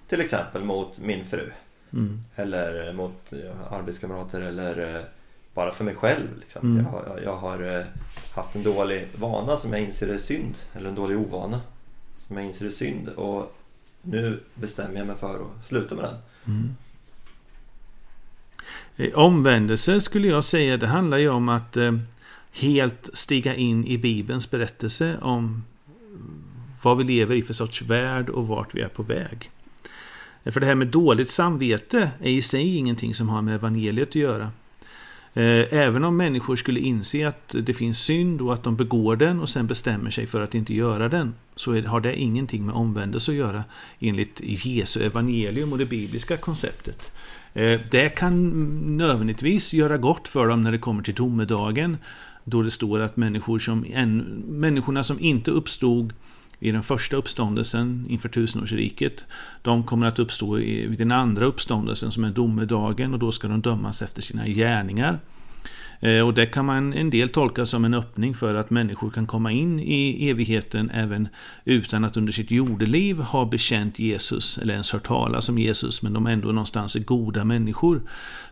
Till 0.08 0.20
exempel 0.20 0.64
mot 0.64 0.98
min 0.98 1.24
fru. 1.24 1.50
Mm. 1.92 2.24
Eller 2.36 2.92
mot 2.92 3.32
arbetskamrater 3.70 4.40
eller 4.40 4.96
eh, 4.96 5.02
bara 5.54 5.72
för 5.72 5.84
mig 5.84 5.94
själv. 5.94 6.38
Liksom. 6.40 6.78
Mm. 6.78 6.86
Jag, 6.92 7.22
jag, 7.24 7.36
har 7.36 7.78
eh, 7.78 7.86
haft 8.34 8.54
en 8.54 8.62
dålig 8.62 9.06
vana 9.14 9.56
som 9.56 9.72
jag 9.72 9.82
inser 9.82 10.08
är 10.08 10.18
synd. 10.18 10.54
Eller 10.74 10.88
en 10.88 10.94
dålig 10.94 11.18
ovana 11.18 11.60
som 12.18 12.36
jag 12.36 12.46
inser 12.46 12.66
är 12.66 12.70
synd. 12.70 13.08
Och 13.08 13.56
nu 14.02 14.40
bestämmer 14.54 14.96
jag 14.96 15.06
mig 15.06 15.16
för 15.16 15.34
att 15.34 15.66
sluta 15.66 15.94
med 15.94 16.04
den. 16.04 16.16
Mm. 16.46 16.76
Eh, 18.98 19.14
omvändelse 19.14 20.00
skulle 20.00 20.28
jag 20.28 20.44
säga, 20.44 20.76
det 20.76 20.86
handlar 20.86 21.18
ju 21.18 21.28
om 21.28 21.48
att 21.48 21.76
eh, 21.76 21.92
helt 22.52 23.10
stiga 23.12 23.54
in 23.54 23.84
i 23.84 23.98
Bibelns 23.98 24.50
berättelse 24.50 25.18
om 25.20 25.64
vad 26.82 26.98
vi 26.98 27.04
lever 27.04 27.34
i 27.34 27.42
för 27.42 27.54
sorts 27.54 27.82
värld 27.82 28.28
och 28.28 28.48
vart 28.48 28.74
vi 28.74 28.80
är 28.80 28.88
på 28.88 29.02
väg. 29.02 29.50
Eh, 30.44 30.52
för 30.52 30.60
det 30.60 30.66
här 30.66 30.74
med 30.74 30.86
dåligt 30.86 31.30
samvete 31.30 32.10
är 32.20 32.30
i 32.30 32.42
sig 32.42 32.76
ingenting 32.76 33.14
som 33.14 33.28
har 33.28 33.42
med 33.42 33.54
evangeliet 33.54 34.08
att 34.08 34.14
göra. 34.14 34.50
Eh, 35.38 35.66
även 35.70 36.04
om 36.04 36.16
människor 36.16 36.56
skulle 36.56 36.80
inse 36.80 37.28
att 37.28 37.54
det 37.62 37.74
finns 37.74 37.98
synd 37.98 38.40
och 38.40 38.54
att 38.54 38.62
de 38.62 38.76
begår 38.76 39.16
den 39.16 39.40
och 39.40 39.48
sen 39.48 39.66
bestämmer 39.66 40.10
sig 40.10 40.26
för 40.26 40.40
att 40.40 40.54
inte 40.54 40.74
göra 40.74 41.08
den, 41.08 41.34
så 41.56 41.80
har 41.80 42.00
det 42.00 42.20
ingenting 42.20 42.66
med 42.66 42.74
omvändelse 42.74 43.30
att 43.30 43.36
göra 43.36 43.64
enligt 44.00 44.40
Jesu 44.44 45.00
evangelium 45.00 45.72
och 45.72 45.78
det 45.78 45.86
bibliska 45.86 46.36
konceptet. 46.36 47.12
Eh, 47.54 47.80
det 47.90 48.08
kan 48.08 48.96
nödvändigtvis 48.96 49.74
göra 49.74 49.96
gott 49.96 50.28
för 50.28 50.48
dem 50.48 50.62
när 50.62 50.72
det 50.72 50.78
kommer 50.78 51.02
till 51.02 51.14
domedagen, 51.14 51.96
då 52.44 52.62
det 52.62 52.70
står 52.70 53.00
att 53.00 53.16
människor 53.16 53.58
som, 53.58 53.80
människorna 54.48 55.04
som 55.04 55.20
inte 55.20 55.50
uppstod 55.50 56.12
i 56.60 56.72
den 56.72 56.82
första 56.82 57.16
uppståndelsen 57.16 58.06
inför 58.08 58.28
tusenårsriket. 58.28 59.24
De 59.62 59.84
kommer 59.84 60.06
att 60.06 60.18
uppstå 60.18 60.54
vid 60.54 60.98
den 60.98 61.12
andra 61.12 61.44
uppståndelsen 61.44 62.12
som 62.12 62.24
är 62.24 62.30
domedagen 62.30 63.12
och 63.12 63.18
då 63.18 63.32
ska 63.32 63.48
de 63.48 63.60
dömas 63.60 64.02
efter 64.02 64.22
sina 64.22 64.46
gärningar. 64.46 65.18
Eh, 66.00 66.26
och 66.26 66.34
det 66.34 66.46
kan 66.46 66.64
man 66.64 66.92
en 66.92 67.10
del 67.10 67.28
tolka 67.28 67.66
som 67.66 67.84
en 67.84 67.94
öppning 67.94 68.34
för 68.34 68.54
att 68.54 68.70
människor 68.70 69.10
kan 69.10 69.26
komma 69.26 69.52
in 69.52 69.80
i 69.80 70.30
evigheten 70.30 70.90
även 70.90 71.28
utan 71.64 72.04
att 72.04 72.16
under 72.16 72.32
sitt 72.32 72.50
jordeliv 72.50 73.18
ha 73.18 73.44
bekänt 73.44 73.98
Jesus 73.98 74.58
eller 74.58 74.72
ens 74.72 74.92
hört 74.92 75.06
talas 75.06 75.48
om 75.48 75.58
Jesus, 75.58 76.02
men 76.02 76.12
de 76.12 76.26
ändå 76.26 76.48
någonstans 76.48 76.96
är 76.96 77.00
goda 77.00 77.44
människor. 77.44 78.02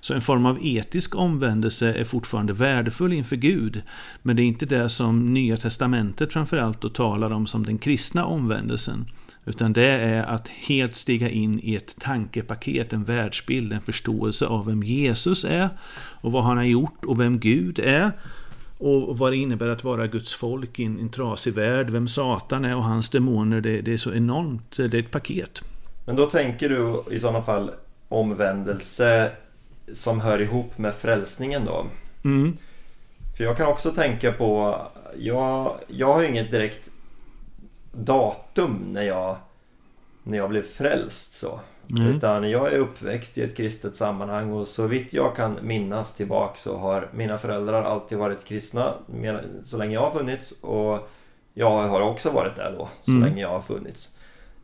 Så 0.01 0.15
en 0.15 0.21
form 0.21 0.47
av 0.47 0.59
etisk 0.63 1.17
omvändelse 1.17 1.93
är 1.93 2.05
fortfarande 2.05 2.53
värdefull 2.53 3.13
inför 3.13 3.37
Gud, 3.37 3.83
men 4.23 4.37
det 4.37 4.43
är 4.43 4.47
inte 4.47 4.67
det 4.67 4.89
som 4.89 5.35
Nya 5.35 5.57
Testamentet 5.57 6.33
framförallt 6.33 6.81
då 6.81 6.89
talar 6.89 7.31
om 7.31 7.47
som 7.47 7.67
den 7.67 7.79
kristna 7.79 8.25
omvändelsen. 8.25 9.07
Utan 9.49 9.73
det 9.73 9.87
är 9.87 10.23
att 10.23 10.49
helt 10.49 10.97
stiga 10.97 11.29
in 11.29 11.61
i 11.63 11.75
ett 11.75 11.97
tankepaket, 12.01 12.93
en 12.93 13.05
världsbild, 13.05 13.73
en 13.73 13.81
förståelse 13.81 14.47
av 14.47 14.67
vem 14.67 14.83
Jesus 14.83 15.45
är 15.45 15.69
och 16.21 16.33
vad 16.33 16.45
han 16.45 16.57
har 16.57 16.65
gjort 16.65 17.05
och 17.05 17.21
vem 17.21 17.39
Gud 17.39 17.79
är. 17.79 18.13
Och 18.79 19.19
vad 19.19 19.33
det 19.33 19.37
innebär 19.37 19.69
att 19.69 19.85
vara 19.85 20.07
Guds 20.07 20.35
folk 20.35 20.79
i 20.79 20.85
en, 20.85 21.01
en 21.01 21.09
trasig 21.09 21.55
värld, 21.55 21.91
vem 21.91 22.09
Satan 22.09 22.65
är 22.65 22.77
och 22.77 22.85
hans 22.85 23.09
demoner. 23.09 23.61
Det, 23.61 23.81
det 23.81 23.93
är 23.93 23.97
så 23.97 24.15
enormt, 24.15 24.77
det 24.77 24.95
är 24.95 24.95
ett 24.95 25.11
paket. 25.11 25.63
Men 26.07 26.17
då 26.17 26.27
tänker 26.27 26.69
du 26.69 27.15
i 27.15 27.21
sådana 27.21 27.43
fall 27.43 27.71
omvändelse 28.09 29.33
som 29.93 30.21
hör 30.21 30.41
ihop 30.43 30.79
med 30.79 30.95
frälsningen 30.95 31.65
då? 31.65 31.87
Mm. 32.25 32.57
För 33.37 33.45
jag 33.45 33.57
kan 33.57 33.67
också 33.67 33.91
tänka 33.91 34.33
på, 34.33 34.81
jag, 35.19 35.73
jag 35.87 36.15
har 36.15 36.23
inget 36.23 36.51
direkt 36.51 36.91
datum 37.97 38.89
när 38.93 39.03
jag, 39.03 39.37
när 40.23 40.39
jag 40.39 40.51
blev 40.51 40.63
frälst. 40.63 41.35
så. 41.35 41.61
Mm. 41.91 42.07
Utan 42.07 42.51
jag 42.51 42.73
är 42.73 42.79
uppväxt 42.79 43.39
i 43.39 43.43
ett 43.43 43.57
kristet 43.57 43.97
sammanhang 43.97 44.53
och 44.53 44.69
så 44.69 44.87
vitt 44.87 45.13
jag 45.13 45.37
kan 45.37 45.59
minnas 45.63 46.15
tillbaks 46.15 46.63
så 46.63 46.77
har 46.77 47.09
mina 47.15 47.39
föräldrar 47.39 47.83
alltid 47.83 48.19
varit 48.19 48.45
kristna 48.45 48.95
så 49.65 49.77
länge 49.77 49.95
jag 49.95 50.01
har 50.01 50.19
funnits 50.19 50.53
och 50.61 51.09
jag 51.55 51.89
har 51.89 52.01
också 52.01 52.31
varit 52.31 52.57
där 52.57 52.75
då 52.79 52.89
så 53.05 53.11
mm. 53.11 53.23
länge 53.23 53.43
jag 53.43 53.49
har 53.49 53.63
funnits. 53.63 54.17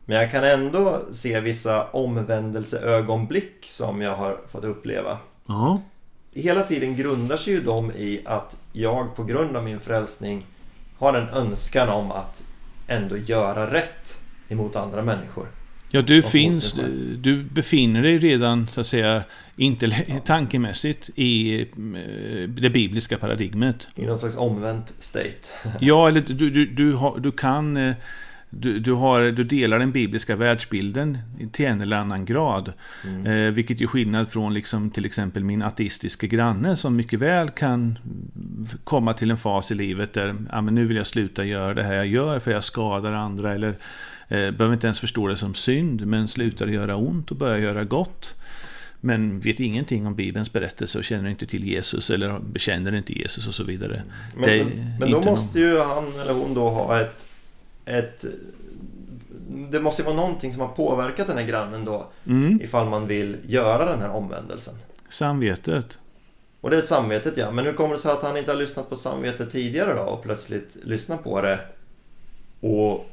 Men 0.05 0.17
jag 0.17 0.31
kan 0.31 0.43
ändå 0.43 1.01
se 1.11 1.39
vissa 1.39 1.87
omvändelseögonblick 1.87 3.65
som 3.65 4.01
jag 4.01 4.15
har 4.15 4.37
fått 4.47 4.63
uppleva. 4.63 5.17
Ja. 5.45 5.81
Hela 6.31 6.63
tiden 6.63 6.95
grundar 6.95 7.37
sig 7.37 7.53
ju 7.53 7.61
de 7.61 7.91
i 7.91 8.21
att 8.25 8.57
jag 8.73 9.15
på 9.15 9.23
grund 9.23 9.57
av 9.57 9.63
min 9.63 9.79
frälsning 9.79 10.45
har 10.97 11.13
en 11.13 11.29
önskan 11.29 11.89
om 11.89 12.11
att 12.11 12.43
ändå 12.87 13.17
göra 13.17 13.73
rätt 13.73 14.19
emot 14.49 14.75
andra 14.75 15.01
människor. 15.01 15.47
Ja, 15.95 16.01
du 16.01 16.21
finns, 16.21 16.75
du 17.17 17.43
befinner 17.43 18.01
dig 18.01 18.17
redan 18.17 18.67
så 18.67 18.81
att 18.81 18.87
säga 18.87 19.23
inte 19.55 19.89
tankemässigt 20.25 21.09
i 21.15 21.61
eh, 21.61 21.67
det 22.49 22.69
bibliska 22.69 23.17
paradigmet. 23.17 23.87
I 23.95 24.05
något 24.05 24.19
slags 24.19 24.37
omvänt 24.37 24.95
state. 24.99 25.47
ja, 25.79 26.07
eller 26.07 26.21
du, 26.21 26.49
du, 26.49 26.65
du, 26.65 26.93
har, 26.93 27.19
du 27.19 27.31
kan 27.31 27.77
eh, 27.77 27.95
du, 28.59 28.79
du, 28.79 28.93
har, 28.93 29.21
du 29.21 29.43
delar 29.43 29.79
den 29.79 29.91
bibliska 29.91 30.35
världsbilden 30.35 31.17
till 31.51 31.65
en 31.65 31.81
eller 31.81 31.97
annan 31.97 32.25
grad. 32.25 32.73
Mm. 33.07 33.47
Eh, 33.47 33.53
vilket 33.53 33.81
är 33.81 33.87
skillnad 33.87 34.29
från 34.29 34.53
liksom, 34.53 34.89
till 34.89 35.05
exempel 35.05 35.43
min 35.43 35.61
ateistiska 35.61 36.27
granne 36.27 36.75
som 36.75 36.95
mycket 36.95 37.19
väl 37.19 37.49
kan 37.49 37.99
komma 38.83 39.13
till 39.13 39.31
en 39.31 39.37
fas 39.37 39.71
i 39.71 39.75
livet 39.75 40.13
där 40.13 40.35
ah, 40.49 40.61
men 40.61 40.75
nu 40.75 40.85
vill 40.85 40.97
jag 40.97 41.07
sluta 41.07 41.43
göra 41.43 41.73
det 41.73 41.83
här 41.83 41.93
jag 41.93 42.07
gör 42.07 42.39
för 42.39 42.51
jag 42.51 42.63
skadar 42.63 43.11
andra. 43.11 43.53
Eller 43.53 43.69
eh, 44.27 44.51
behöver 44.51 44.73
inte 44.73 44.87
ens 44.87 44.99
förstå 44.99 45.27
det 45.27 45.37
som 45.37 45.53
synd 45.53 46.07
men 46.07 46.27
slutar 46.27 46.67
göra 46.67 46.95
ont 46.95 47.31
och 47.31 47.37
börjar 47.37 47.57
göra 47.57 47.83
gott. 47.83 48.35
Men 49.05 49.39
vet 49.39 49.59
ingenting 49.59 50.07
om 50.07 50.15
Bibelns 50.15 50.53
berättelse 50.53 50.97
och 50.97 51.03
känner 51.03 51.29
inte 51.29 51.45
till 51.45 51.63
Jesus 51.63 52.09
eller 52.09 52.39
bekänner 52.39 52.95
inte 52.95 53.13
Jesus 53.13 53.47
och 53.47 53.55
så 53.55 53.63
vidare. 53.63 54.03
Men, 54.35 54.57
men, 54.57 54.95
men 54.99 55.11
då 55.11 55.21
måste 55.21 55.59
någon... 55.59 55.69
ju 55.69 55.79
han 55.79 56.19
eller 56.21 56.33
hon 56.33 56.53
då 56.53 56.69
ha 56.69 56.99
ett 56.99 57.27
ett 57.85 58.25
det 59.47 59.79
måste 59.79 60.01
ju 60.01 60.05
vara 60.05 60.15
någonting 60.15 60.51
som 60.51 60.61
har 60.61 60.67
påverkat 60.67 61.27
den 61.27 61.37
här 61.37 61.45
grannen 61.45 61.85
då. 61.85 62.11
Mm. 62.27 62.61
Ifall 62.61 62.89
man 62.89 63.07
vill 63.07 63.37
göra 63.47 63.85
den 63.85 63.99
här 63.99 64.09
omvändelsen. 64.09 64.73
Samvetet. 65.09 65.99
Och 66.61 66.69
det 66.69 66.77
är 66.77 66.81
samvetet 66.81 67.37
ja. 67.37 67.51
Men 67.51 67.65
hur 67.65 67.73
kommer 67.73 67.95
det 67.95 68.01
sig 68.01 68.11
att 68.11 68.21
han 68.21 68.37
inte 68.37 68.51
har 68.51 68.57
lyssnat 68.57 68.89
på 68.89 68.95
samvetet 68.95 69.51
tidigare 69.51 69.93
då 69.93 70.01
och 70.01 70.23
plötsligt 70.23 70.77
lyssnar 70.83 71.17
på 71.17 71.41
det 71.41 71.59
och 72.59 73.09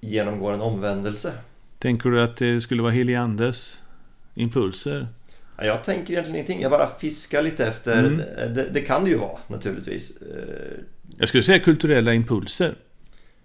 genomgår 0.00 0.52
en 0.52 0.60
omvändelse? 0.60 1.32
Tänker 1.78 2.10
du 2.10 2.22
att 2.22 2.36
det 2.36 2.60
skulle 2.60 2.82
vara 2.82 2.92
Heliandes 2.92 3.80
impulser? 4.34 5.06
Ja, 5.56 5.64
jag 5.64 5.84
tänker 5.84 6.12
egentligen 6.12 6.36
ingenting. 6.36 6.60
Jag 6.60 6.70
bara 6.70 6.86
fiskar 6.86 7.42
lite 7.42 7.66
efter. 7.66 7.98
Mm. 7.98 8.16
Det, 8.54 8.68
det, 8.72 8.80
kan 8.80 9.04
det 9.04 9.10
ju 9.10 9.16
vara 9.16 9.38
naturligtvis. 9.46 10.12
Jag 11.18 11.28
skulle 11.28 11.42
säga 11.42 11.58
kulturella 11.58 12.14
impulser. 12.14 12.74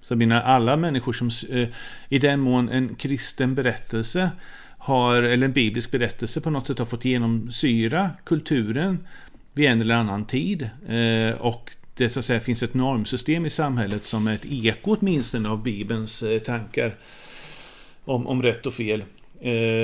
Så 0.04 0.16
menar, 0.16 0.42
alla 0.42 0.78
människor 0.78 1.14
som 1.14 1.30
eh, 1.50 1.68
i 2.10 2.20
den 2.20 2.40
mån 2.40 2.70
en 2.70 2.96
kristen 2.96 3.56
berättelse 3.56 4.32
har, 4.78 5.24
eller 5.24 5.46
en 5.46 5.54
biblisk 5.54 5.92
berättelse 5.92 6.42
på 6.42 6.50
något 6.50 6.68
sätt 6.68 6.80
har 6.80 6.86
fått 6.86 7.06
genomsyra 7.06 8.10
kulturen 8.24 9.08
vid 9.54 9.70
en 9.70 9.82
eller 9.82 9.96
annan 9.96 10.26
tid. 10.26 10.70
Eh, 10.88 11.42
och 11.42 11.72
det 11.96 12.10
så 12.10 12.20
att 12.20 12.26
säga 12.26 12.40
finns 12.40 12.64
ett 12.64 12.74
normsystem 12.74 13.46
i 13.46 13.50
samhället 13.50 14.06
som 14.06 14.28
är 14.28 14.34
ett 14.34 14.46
eko 14.46 14.96
åtminstone 15.00 15.50
av 15.50 15.64
Bibelns 15.64 16.24
eh, 16.24 16.40
tankar 16.40 16.96
om, 18.06 18.28
om 18.28 18.44
rätt 18.44 18.66
och 18.66 18.74
fel. 18.74 19.04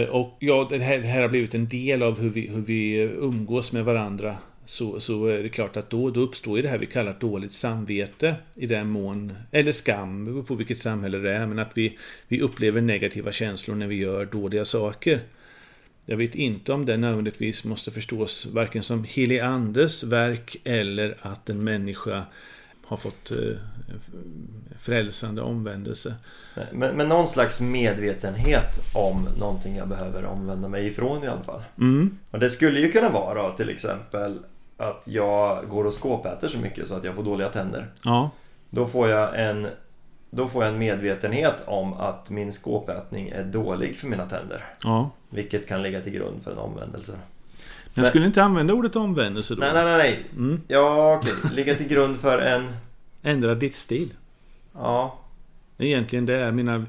och 0.09 0.38
ja, 0.39 0.67
det 0.69 0.79
här, 0.79 0.97
det 0.97 1.07
här 1.07 1.21
har 1.21 1.29
blivit 1.29 1.55
en 1.55 1.67
del 1.67 2.03
av 2.03 2.19
hur 2.19 2.29
vi, 2.29 2.50
hur 2.50 2.62
vi 2.62 2.97
umgås 3.00 3.71
med 3.71 3.86
varandra 3.86 4.36
så, 4.69 5.00
så 5.00 5.25
är 5.25 5.43
det 5.43 5.50
klart 5.50 5.77
att 5.77 5.89
då, 5.89 6.09
då 6.09 6.19
uppstår 6.19 6.57
det 6.57 6.67
här 6.67 6.77
vi 6.77 6.86
kallar 6.86 7.17
dåligt 7.19 7.53
samvete 7.53 8.36
i 8.55 8.65
den 8.65 8.88
mån, 8.89 9.33
eller 9.51 9.71
skam, 9.71 10.45
på 10.47 10.55
vilket 10.55 10.79
samhälle 10.79 11.17
det 11.17 11.33
är, 11.33 11.47
men 11.47 11.59
att 11.59 11.77
vi, 11.77 11.97
vi 12.27 12.41
upplever 12.41 12.81
negativa 12.81 13.31
känslor 13.31 13.75
när 13.75 13.88
vi 13.88 13.95
gör 13.95 14.25
dåliga 14.25 14.65
saker. 14.65 15.19
Jag 16.05 16.17
vet 16.17 16.36
inte 16.36 16.74
om 16.74 16.86
det 16.86 16.97
nödvändigtvis 16.97 17.63
måste 17.63 17.91
förstås 17.91 18.45
varken 18.45 18.83
som 18.83 19.03
helig 19.03 19.39
andes 19.39 20.03
verk 20.03 20.57
eller 20.63 21.17
att 21.21 21.50
en 21.50 21.63
människa 21.63 22.25
har 22.86 22.97
fått 22.97 23.31
eh, 23.31 23.38
frälsande 24.79 25.41
omvändelse. 25.41 26.15
Men, 26.71 26.97
men 26.97 27.10
någon 27.10 27.27
slags 27.27 27.62
medvetenhet 27.62 28.80
om 28.93 29.27
någonting 29.39 29.75
jag 29.75 29.88
behöver 29.88 30.25
omvända 30.25 30.67
mig 30.67 30.88
ifrån 30.88 31.23
i 31.23 31.27
alla 31.27 31.43
fall. 31.43 31.63
Mm. 31.77 32.17
Och 32.32 32.39
det 32.39 32.49
skulle 32.49 32.80
ju 32.80 32.91
kunna 32.91 33.10
vara 33.10 33.56
till 33.56 33.69
exempel 33.69 34.39
att 34.78 35.02
jag 35.06 35.70
går 35.70 35.86
och 35.86 36.04
skåpäter 36.04 36.48
så 36.48 36.58
mycket 36.58 36.88
så 36.88 36.96
att 36.96 37.04
jag 37.04 37.16
får 37.16 37.24
dåliga 37.24 37.50
tänder. 37.50 37.88
Ja. 38.04 38.30
Då 38.70 38.88
får 38.88 39.08
jag 39.08 39.48
en 39.50 39.68
då 40.30 40.48
får 40.48 40.63
jag 40.63 40.74
en 40.74 40.80
medvetenhet 40.80 41.63
om 41.66 41.94
att 41.94 42.30
min 42.30 42.54
skåpätning 42.54 43.30
är 43.30 43.44
dålig 43.44 43.96
för 43.96 44.08
mina 44.08 44.26
tänder. 44.26 44.66
Ja. 44.84 45.10
Vilket 45.30 45.68
kan 45.68 45.82
ligga 45.82 46.02
till 46.02 46.13
grund 46.13 46.44
för 46.44 46.52
en 46.52 46.58
omvändelse. 46.58 47.12
Men 47.94 48.04
jag 48.04 48.08
skulle 48.08 48.26
inte 48.26 48.44
använda 48.44 48.74
ordet 48.74 48.96
omvändelse 48.96 49.56
då? 49.56 49.60
Nej, 49.60 49.72
nej, 49.74 49.84
nej. 49.86 49.98
nej. 49.98 50.26
Mm. 50.36 50.62
Ja, 50.68 51.16
okej. 51.16 51.34
Okay. 51.34 51.56
Ligga 51.56 51.76
till 51.76 51.88
grund 51.88 52.18
för 52.18 52.40
en... 52.40 52.68
Ändrad 53.22 53.62
livsstil. 53.62 54.13
Ja. 54.74 55.20
Egentligen 55.78 56.26
det 56.26 56.36
är 56.36 56.52
mina... 56.52 56.86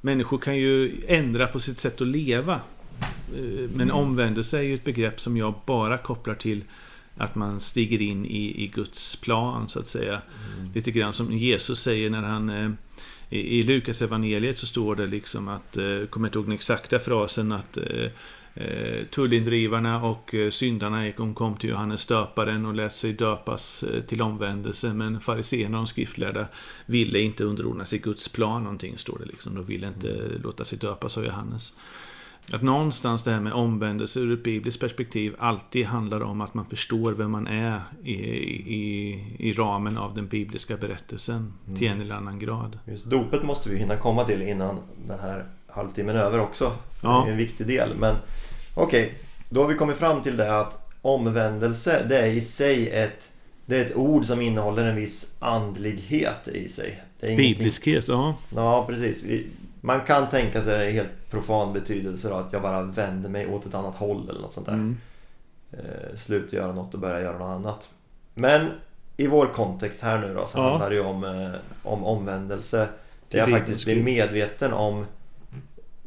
Människor 0.00 0.38
kan 0.38 0.56
ju 0.56 1.02
ändra 1.08 1.46
på 1.46 1.60
sitt 1.60 1.78
sätt 1.78 2.00
att 2.00 2.06
leva. 2.06 2.60
Eh, 3.34 3.70
men 3.74 3.90
mm. 3.90 3.96
omvändelse 3.96 4.58
är 4.58 4.62
ju 4.62 4.74
ett 4.74 4.84
begrepp 4.84 5.20
som 5.20 5.36
jag 5.36 5.54
bara 5.66 5.98
kopplar 5.98 6.34
till 6.34 6.64
att 7.16 7.34
man 7.34 7.60
stiger 7.60 8.00
in 8.02 8.26
i, 8.26 8.64
i 8.64 8.66
Guds 8.66 9.16
plan 9.16 9.68
så 9.68 9.78
att 9.78 9.88
säga. 9.88 10.22
Mm. 10.58 10.72
Lite 10.74 10.90
grann 10.90 11.14
som 11.14 11.32
Jesus 11.32 11.80
säger 11.80 12.10
när 12.10 12.22
han 12.22 12.50
eh, 12.50 12.70
i, 13.30 13.58
i 13.58 13.62
Lukas 13.62 14.02
evangeliet 14.02 14.58
så 14.58 14.66
står 14.66 14.96
det 14.96 15.06
liksom 15.06 15.48
att, 15.48 15.76
eh, 15.76 16.06
kommer 16.10 16.28
inte 16.28 16.38
ihåg 16.38 16.46
den 16.46 16.54
exakta 16.54 16.98
frasen, 16.98 17.52
att 17.52 17.76
eh 17.76 18.10
tullindrivarna 19.10 20.02
och 20.02 20.34
syndarna 20.50 21.12
kom 21.12 21.56
till 21.56 21.70
Johannes 21.70 22.06
döparen 22.06 22.66
och 22.66 22.74
lät 22.74 22.92
sig 22.92 23.12
döpas 23.12 23.84
till 24.06 24.22
omvändelse 24.22 24.94
men 24.94 25.20
fariséerna 25.20 25.78
och 25.78 25.84
de 25.84 25.86
skriftlärda 25.86 26.46
ville 26.86 27.18
inte 27.18 27.44
underordna 27.44 27.84
sig 27.84 27.98
Guds 27.98 28.28
plan 28.28 28.62
någonting 28.62 28.98
står 28.98 29.18
det 29.18 29.24
liksom. 29.24 29.54
De 29.54 29.64
ville 29.64 29.86
inte 29.86 30.10
mm. 30.10 30.42
låta 30.42 30.64
sig 30.64 30.78
döpas 30.78 31.18
av 31.18 31.24
Johannes. 31.24 31.74
Att 32.52 32.62
någonstans 32.62 33.22
det 33.22 33.30
här 33.30 33.40
med 33.40 33.52
omvändelse 33.52 34.20
ur 34.20 34.32
ett 34.32 34.42
bibliskt 34.42 34.80
perspektiv 34.80 35.34
alltid 35.38 35.86
handlar 35.86 36.22
om 36.22 36.40
att 36.40 36.54
man 36.54 36.66
förstår 36.66 37.12
vem 37.12 37.30
man 37.30 37.46
är 37.46 37.80
i, 38.04 38.14
i, 38.14 39.20
i 39.38 39.52
ramen 39.52 39.98
av 39.98 40.14
den 40.14 40.26
bibliska 40.26 40.76
berättelsen 40.76 41.52
mm. 41.66 41.78
till 41.78 41.88
en 41.88 42.00
eller 42.00 42.14
annan 42.14 42.38
grad. 42.38 42.78
Just 42.84 43.10
dopet 43.10 43.42
måste 43.42 43.70
vi 43.70 43.78
hinna 43.78 43.96
komma 43.96 44.24
till 44.24 44.42
innan 44.42 44.78
den 45.08 45.18
här 45.20 45.44
halvtimmen 45.66 46.16
är 46.16 46.20
över 46.20 46.40
också. 46.40 46.72
Ja. 47.02 47.22
Det 47.24 47.28
är 47.28 47.32
en 47.32 47.38
viktig 47.38 47.66
del. 47.66 47.90
Men 47.98 48.14
okej, 48.74 49.04
okay, 49.04 49.14
då 49.50 49.60
har 49.62 49.68
vi 49.68 49.74
kommit 49.74 49.96
fram 49.96 50.22
till 50.22 50.36
det 50.36 50.60
att 50.60 50.90
omvändelse 51.02 52.06
det 52.08 52.18
är 52.18 52.26
i 52.26 52.40
sig 52.40 52.90
ett 52.90 53.32
det 53.66 53.76
är 53.76 53.84
ett 53.84 53.96
ord 53.96 54.24
som 54.24 54.40
innehåller 54.40 54.86
en 54.86 54.96
viss 54.96 55.36
andlighet 55.38 56.48
i 56.48 56.68
sig. 56.68 57.02
Bibliskhet, 57.20 58.08
ja. 58.08 58.36
Ja, 58.54 58.84
precis. 58.88 59.22
Vi, 59.22 59.46
man 59.84 60.00
kan 60.00 60.28
tänka 60.28 60.62
sig 60.62 60.88
en 60.88 60.94
helt 60.94 61.30
profan 61.30 61.72
betydelse 61.72 62.28
då, 62.28 62.34
att 62.34 62.52
jag 62.52 62.62
bara 62.62 62.82
vänder 62.82 63.30
mig 63.30 63.46
åt 63.46 63.66
ett 63.66 63.74
annat 63.74 63.94
håll 63.94 64.28
eller 64.30 64.40
något 64.40 64.54
sånt 64.54 64.66
där. 64.66 64.72
Mm. 64.72 64.96
Eh, 65.72 66.16
slutar 66.16 66.56
göra 66.56 66.72
något 66.72 66.94
och 66.94 67.00
börjar 67.00 67.20
göra 67.20 67.38
något 67.38 67.60
annat. 67.60 67.90
Men 68.34 68.66
i 69.16 69.26
vår 69.26 69.46
kontext 69.46 70.02
här 70.02 70.18
nu 70.18 70.34
då 70.34 70.46
så 70.46 70.58
ja. 70.58 70.68
handlar 70.68 70.90
det 70.90 70.96
ju 70.96 71.02
om, 71.02 71.24
eh, 71.24 71.60
om 71.82 72.04
omvändelse. 72.04 72.88
Där 73.28 73.38
jag 73.38 73.50
faktiskt 73.50 73.84
blir 73.84 74.02
medveten 74.02 74.72
om 74.72 75.06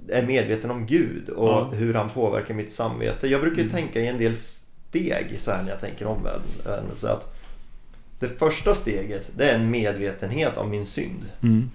är 0.09 0.25
medveten 0.25 0.71
om 0.71 0.85
Gud 0.85 1.29
och 1.29 1.49
ja. 1.49 1.69
hur 1.73 1.93
han 1.93 2.09
påverkar 2.09 2.53
mitt 2.53 2.73
samvete. 2.73 3.27
Jag 3.27 3.41
brukar 3.41 3.61
mm. 3.61 3.73
tänka 3.73 3.99
i 3.99 4.07
en 4.07 4.17
del 4.17 4.35
steg 4.35 5.35
så 5.39 5.51
här 5.51 5.63
när 5.63 5.69
jag 5.69 5.81
tänker 5.81 6.07
omvändelse. 6.07 7.11
Att 7.11 7.35
det 8.19 8.27
första 8.27 8.73
steget 8.73 9.31
det 9.38 9.49
är 9.49 9.55
en 9.55 9.71
medvetenhet 9.71 10.57
om 10.57 10.69
min 10.69 10.85
synd. 10.85 11.25
Mm. 11.43 11.69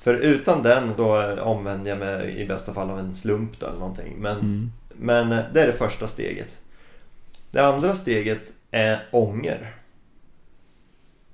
För 0.00 0.14
utan 0.14 0.62
den 0.62 0.92
då 0.96 1.40
omvänder 1.40 1.90
jag 1.90 1.98
mig 1.98 2.40
i 2.40 2.46
bästa 2.46 2.74
fall 2.74 2.90
av 2.90 2.98
en 2.98 3.14
slump 3.14 3.60
då, 3.60 3.66
eller 3.66 3.78
någonting. 3.78 4.16
Men, 4.18 4.38
mm. 4.38 4.72
men 4.96 5.28
det 5.28 5.62
är 5.62 5.66
det 5.66 5.72
första 5.72 6.08
steget. 6.08 6.58
Det 7.50 7.60
andra 7.60 7.94
steget 7.94 8.54
är 8.70 9.08
ånger. 9.10 9.74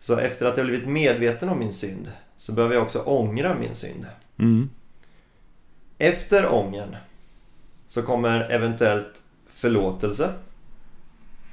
Så 0.00 0.18
efter 0.18 0.46
att 0.46 0.56
jag 0.56 0.66
blivit 0.66 0.88
medveten 0.88 1.48
om 1.48 1.58
min 1.58 1.72
synd 1.72 2.12
så 2.38 2.52
behöver 2.52 2.74
jag 2.74 2.84
också 2.84 3.02
ångra 3.02 3.54
min 3.54 3.74
synd. 3.74 4.06
Mm. 4.38 4.70
Efter 5.98 6.52
ångern 6.52 6.96
så 7.88 8.02
kommer 8.02 8.50
eventuellt 8.50 9.22
förlåtelse. 9.48 10.32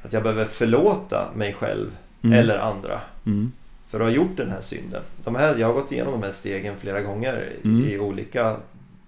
Att 0.04 0.13
jag 0.13 0.23
behöver 0.23 0.45
förlåta 0.45 1.32
mig 1.36 1.54
själv 1.54 1.97
mm. 2.23 2.39
eller 2.39 2.58
andra. 2.58 3.02
Mm 3.26 3.52
för 3.94 4.00
att 4.00 4.06
ha 4.06 4.12
gjort 4.16 4.38
den 4.38 4.50
här 4.50 4.62
synden. 4.62 5.02
De 5.24 5.36
här, 5.36 5.56
jag 5.58 5.68
har 5.68 5.74
gått 5.74 5.92
igenom 5.92 6.12
de 6.12 6.24
här 6.24 6.32
stegen 6.32 6.78
flera 6.80 7.02
gånger 7.02 7.54
mm. 7.64 7.90
i 7.90 8.00
olika 8.00 8.56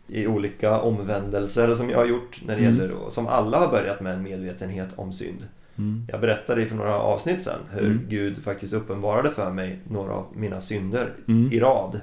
i 0.08 0.28
olika 0.28 0.80
omvändelser 0.80 1.74
som 1.74 1.90
jag 1.90 1.98
har 1.98 2.06
gjort 2.06 2.42
när 2.46 2.56
det 2.56 2.62
Mm. 2.62 2.76
gäller, 2.78 2.92
och 2.92 3.14
som 3.14 3.28
alla 3.28 3.60
har 3.60 3.68
börjat 3.68 4.02
med 4.02 4.14
en 4.14 4.24
medvetenhet 4.24 4.90
om 4.96 5.14
synd. 5.14 5.48
Mm. 5.78 6.08
Jag 6.12 6.22
berättade 6.22 6.66
för 6.66 6.76
några 6.76 7.00
avsnitt 7.00 7.44
sen 7.44 7.60
hur 7.72 7.86
Mm. 7.86 8.02
Gud 8.10 8.44
faktiskt 8.44 8.74
uppenbarade 8.74 9.30
för 9.32 9.52
mig 9.52 9.80
några 9.90 10.14
av 10.14 10.26
mina 10.36 10.62
synder 10.62 11.14
Mm. 11.28 11.52
i 11.52 11.60
rad. 11.60 12.02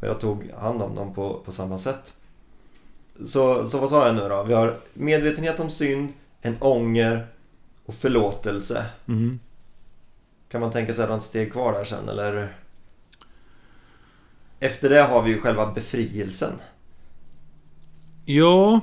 Och 0.00 0.06
jag 0.08 0.20
tog 0.20 0.50
hand 0.58 0.82
om 0.82 0.94
dem 0.94 1.14
på, 1.14 1.40
på 1.44 1.52
samma 1.52 1.78
sätt. 1.78 2.12
Så, 3.26 3.68
så 3.68 3.78
vad 3.78 3.90
sa 3.90 4.06
jag 4.06 4.14
nu 4.16 4.28
då? 4.28 4.42
Vi 4.42 4.54
har 4.54 4.76
medvetenhet 4.94 5.60
om 5.60 5.70
synd, 5.70 6.08
en 6.42 6.56
ånger 6.60 7.26
och 7.86 7.94
förlåtelse. 7.94 8.86
Mm. 9.08 9.38
Kan 10.54 10.60
man 10.60 10.72
tänka 10.72 10.94
sig 10.94 11.06
något 11.06 11.22
steg 11.22 11.52
kvar 11.52 11.72
där 11.72 11.84
sen 11.84 12.08
eller? 12.08 12.56
Efter 14.60 14.90
det 14.90 15.02
har 15.02 15.22
vi 15.22 15.30
ju 15.30 15.40
själva 15.40 15.72
befrielsen. 15.72 16.52
Ja, 18.24 18.80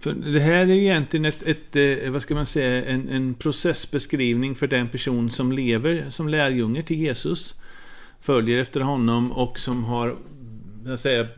för 0.00 0.12
det 0.12 0.40
här 0.40 0.52
är 0.52 0.64
ju 0.64 0.80
egentligen 0.80 1.24
ett, 1.24 1.42
ett 1.42 1.76
eh, 1.76 2.10
vad 2.10 2.22
ska 2.22 2.34
man 2.34 2.46
säga, 2.46 2.84
en, 2.84 3.08
en 3.08 3.34
processbeskrivning 3.34 4.54
för 4.54 4.66
den 4.66 4.88
person 4.88 5.30
som 5.30 5.52
lever 5.52 6.10
som 6.10 6.28
lärjunge 6.28 6.82
till 6.82 7.00
Jesus. 7.00 7.60
Följer 8.20 8.58
efter 8.58 8.80
honom 8.80 9.32
och 9.32 9.58
som 9.58 9.84
har, 9.84 10.16
jag 10.86 10.98
säga, 10.98 11.28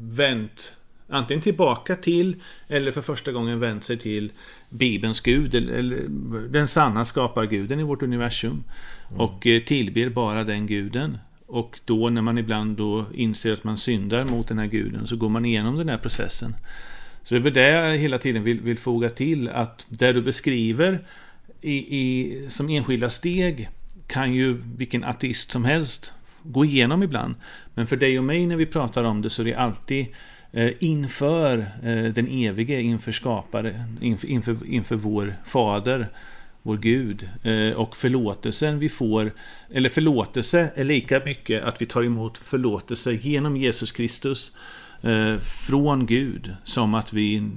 vänt 0.00 0.76
antingen 1.12 1.40
tillbaka 1.40 1.96
till 1.96 2.36
eller 2.68 2.92
för 2.92 3.02
första 3.02 3.32
gången 3.32 3.60
vänt 3.60 3.84
sig 3.84 3.98
till 3.98 4.32
Bibelns 4.68 5.20
Gud, 5.20 5.54
eller, 5.54 6.08
den 6.48 6.68
sanna 6.68 7.04
skaparguden 7.04 7.80
i 7.80 7.82
vårt 7.82 8.02
universum. 8.02 8.64
Och 9.16 9.46
eh, 9.46 9.62
tillber 9.62 10.08
bara 10.08 10.44
den 10.44 10.66
guden. 10.66 11.18
Och 11.46 11.80
då 11.84 12.08
när 12.08 12.22
man 12.22 12.38
ibland 12.38 12.76
då 12.76 13.04
inser 13.14 13.52
att 13.52 13.64
man 13.64 13.78
syndar 13.78 14.24
mot 14.24 14.48
den 14.48 14.58
här 14.58 14.66
guden 14.66 15.06
så 15.06 15.16
går 15.16 15.28
man 15.28 15.44
igenom 15.44 15.78
den 15.78 15.88
här 15.88 15.98
processen. 15.98 16.54
Så 17.22 17.34
det 17.34 17.40
är 17.40 17.42
väl 17.42 17.52
det 17.52 17.68
jag 17.68 17.98
hela 17.98 18.18
tiden 18.18 18.42
vill, 18.44 18.60
vill 18.60 18.78
foga 18.78 19.10
till 19.10 19.48
att 19.48 19.86
det 19.88 20.12
du 20.12 20.22
beskriver 20.22 21.00
i, 21.60 21.98
i, 22.00 22.46
som 22.48 22.68
enskilda 22.68 23.10
steg 23.10 23.68
kan 24.06 24.34
ju 24.34 24.62
vilken 24.76 25.04
ateist 25.04 25.52
som 25.52 25.64
helst 25.64 26.12
gå 26.42 26.64
igenom 26.64 27.02
ibland. 27.02 27.34
Men 27.74 27.86
för 27.86 27.96
dig 27.96 28.18
och 28.18 28.24
mig 28.24 28.46
när 28.46 28.56
vi 28.56 28.66
pratar 28.66 29.04
om 29.04 29.22
det 29.22 29.30
så 29.30 29.42
är 29.42 29.46
det 29.46 29.54
alltid 29.54 30.06
Eh, 30.54 30.72
inför 30.80 31.58
eh, 31.58 32.04
den 32.04 32.28
evige, 32.28 32.80
inför 32.80 33.12
skaparen, 33.12 33.98
inför, 34.00 34.28
inför, 34.28 34.66
inför 34.66 34.96
vår 34.96 35.34
fader, 35.44 36.08
vår 36.62 36.76
Gud. 36.76 37.28
Eh, 37.42 37.72
och 37.76 37.96
förlåtelsen 37.96 38.78
vi 38.78 38.88
får, 38.88 39.32
eller 39.70 39.88
förlåtelse 39.88 40.70
är 40.74 40.84
lika 40.84 41.20
mycket 41.24 41.62
att 41.62 41.82
vi 41.82 41.86
tar 41.86 42.02
emot 42.02 42.38
förlåtelse 42.38 43.12
genom 43.12 43.56
Jesus 43.56 43.92
Kristus 43.92 44.52
från 45.68 46.06
Gud 46.06 46.54
som 46.64 46.94
att 46.94 47.12
vi 47.12 47.50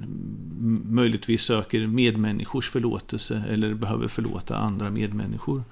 möjligtvis 0.84 1.42
söker 1.42 1.86
medmänniskors 1.86 2.70
förlåtelse 2.70 3.42
eller 3.50 3.74
behöver 3.74 4.08
förlåta 4.08 4.56
andra 4.56 4.90
medmänniskor. 4.90 5.64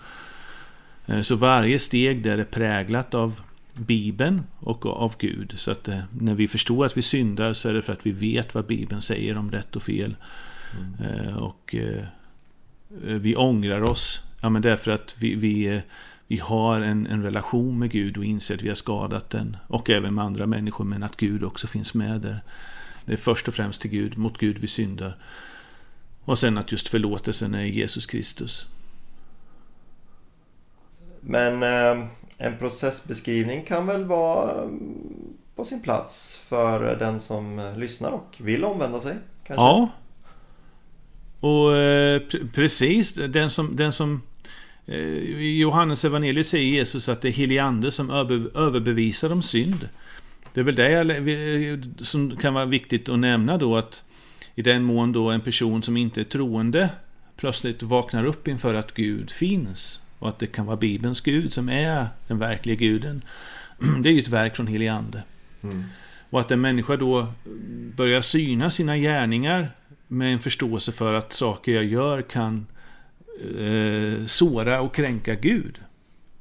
Så 1.22 1.36
varje 1.36 1.78
steg 1.78 2.22
där 2.22 2.38
är 2.38 2.44
präglat 2.44 3.14
av 3.14 3.40
Bibeln 3.74 4.42
och 4.58 4.86
av 4.86 5.14
Gud. 5.18 5.54
Så 5.56 5.70
att 5.70 5.88
eh, 5.88 6.00
när 6.20 6.34
vi 6.34 6.48
förstår 6.48 6.86
att 6.86 6.96
vi 6.96 7.02
syndar 7.02 7.54
så 7.54 7.68
är 7.68 7.74
det 7.74 7.82
för 7.82 7.92
att 7.92 8.06
vi 8.06 8.12
vet 8.12 8.54
vad 8.54 8.66
Bibeln 8.66 9.02
säger 9.02 9.36
om 9.36 9.50
rätt 9.50 9.76
och 9.76 9.82
fel. 9.82 10.16
Eh, 11.00 11.36
Och 11.36 11.74
eh, 11.74 12.04
vi 13.00 13.36
ångrar 13.36 13.82
oss. 13.82 14.20
Ja, 14.40 14.48
men 14.48 14.62
därför 14.62 14.90
att 14.90 15.14
vi, 15.18 15.34
vi, 15.34 15.82
vi 16.26 16.36
har 16.38 16.80
en, 16.80 17.06
en 17.06 17.22
relation 17.22 17.78
med 17.78 17.90
Gud 17.90 18.16
och 18.16 18.24
inser 18.24 18.54
att 18.54 18.62
vi 18.62 18.68
har 18.68 18.74
skadat 18.74 19.30
den. 19.30 19.56
Och 19.66 19.90
även 19.90 20.14
med 20.14 20.24
andra 20.24 20.46
människor, 20.46 20.84
men 20.84 21.02
att 21.02 21.16
Gud 21.16 21.44
också 21.44 21.66
finns 21.66 21.94
med 21.94 22.20
där. 22.20 22.40
Det 23.04 23.12
är 23.12 23.16
först 23.16 23.48
och 23.48 23.54
främst 23.54 23.80
till 23.80 23.90
Gud, 23.90 24.18
mot 24.18 24.38
Gud 24.38 24.58
vi 24.58 24.66
syndar. 24.66 25.16
Och 26.24 26.38
sen 26.38 26.58
att 26.58 26.72
just 26.72 26.88
förlåtelsen 26.88 27.54
är 27.54 27.64
Jesus 27.64 28.06
Kristus. 28.06 28.66
Men 31.20 31.62
eh, 31.62 32.06
en 32.44 32.58
processbeskrivning 32.58 33.64
kan 33.64 33.86
väl 33.86 34.04
vara 34.04 34.62
mm, 34.62 35.04
på 35.56 35.64
sin 35.64 35.82
plats 35.82 36.42
för 36.48 36.96
den 36.96 37.20
som 37.20 37.58
eh, 37.58 37.78
lyssnar 37.78 38.10
och 38.10 38.36
vill 38.38 38.64
omvända 38.64 39.00
sig? 39.00 39.16
Kanske? 39.46 39.62
Ja. 39.62 39.88
Och 41.40 41.76
eh, 41.76 42.20
pre- 42.20 42.48
precis, 42.54 43.12
den 43.12 43.50
som, 43.50 43.76
den 43.76 43.92
som 43.92 44.22
eh, 44.86 44.96
i 44.96 45.58
Johannes 45.58 46.04
evangeliet 46.04 46.46
säger 46.46 46.66
Jesus 46.66 47.08
att 47.08 47.22
det 47.22 47.28
är 47.28 47.32
helig 47.32 47.58
ande 47.58 47.92
som 47.92 48.10
över, 48.10 48.58
överbevisar 48.58 49.32
om 49.32 49.42
synd. 49.42 49.88
Det 50.54 50.60
är 50.60 50.64
väl 50.64 50.74
det 50.74 50.90
jag, 50.90 51.10
eh, 51.10 51.78
som 52.00 52.36
kan 52.36 52.54
vara 52.54 52.64
viktigt 52.64 53.08
att 53.08 53.18
nämna 53.18 53.58
då 53.58 53.76
att 53.76 54.02
i 54.54 54.62
den 54.62 54.82
mån 54.82 55.12
då 55.12 55.30
en 55.30 55.40
person 55.40 55.82
som 55.82 55.96
inte 55.96 56.20
är 56.20 56.24
troende 56.24 56.88
plötsligt 57.36 57.82
vaknar 57.82 58.24
upp 58.24 58.48
inför 58.48 58.74
att 58.74 58.94
Gud 58.94 59.30
finns 59.30 60.00
och 60.24 60.30
att 60.30 60.38
det 60.38 60.46
kan 60.46 60.66
vara 60.66 60.76
Bibelns 60.76 61.20
Gud 61.20 61.52
som 61.52 61.68
är 61.68 62.06
den 62.26 62.38
verkliga 62.38 62.76
guden. 62.76 63.22
Det 64.02 64.08
är 64.08 64.12
ju 64.12 64.20
ett 64.20 64.28
verk 64.28 64.56
från 64.56 64.66
helig 64.66 64.88
ande. 64.88 65.22
Mm. 65.62 65.84
Och 66.30 66.40
att 66.40 66.50
en 66.50 66.60
människa 66.60 66.96
då 66.96 67.26
börjar 67.96 68.20
syna 68.20 68.70
sina 68.70 68.96
gärningar 68.96 69.70
med 70.08 70.32
en 70.32 70.38
förståelse 70.38 70.92
för 70.92 71.14
att 71.14 71.32
saker 71.32 71.74
jag 71.74 71.84
gör 71.84 72.22
kan 72.22 72.66
eh, 73.58 74.26
såra 74.26 74.80
och 74.80 74.94
kränka 74.94 75.34
Gud. 75.34 75.80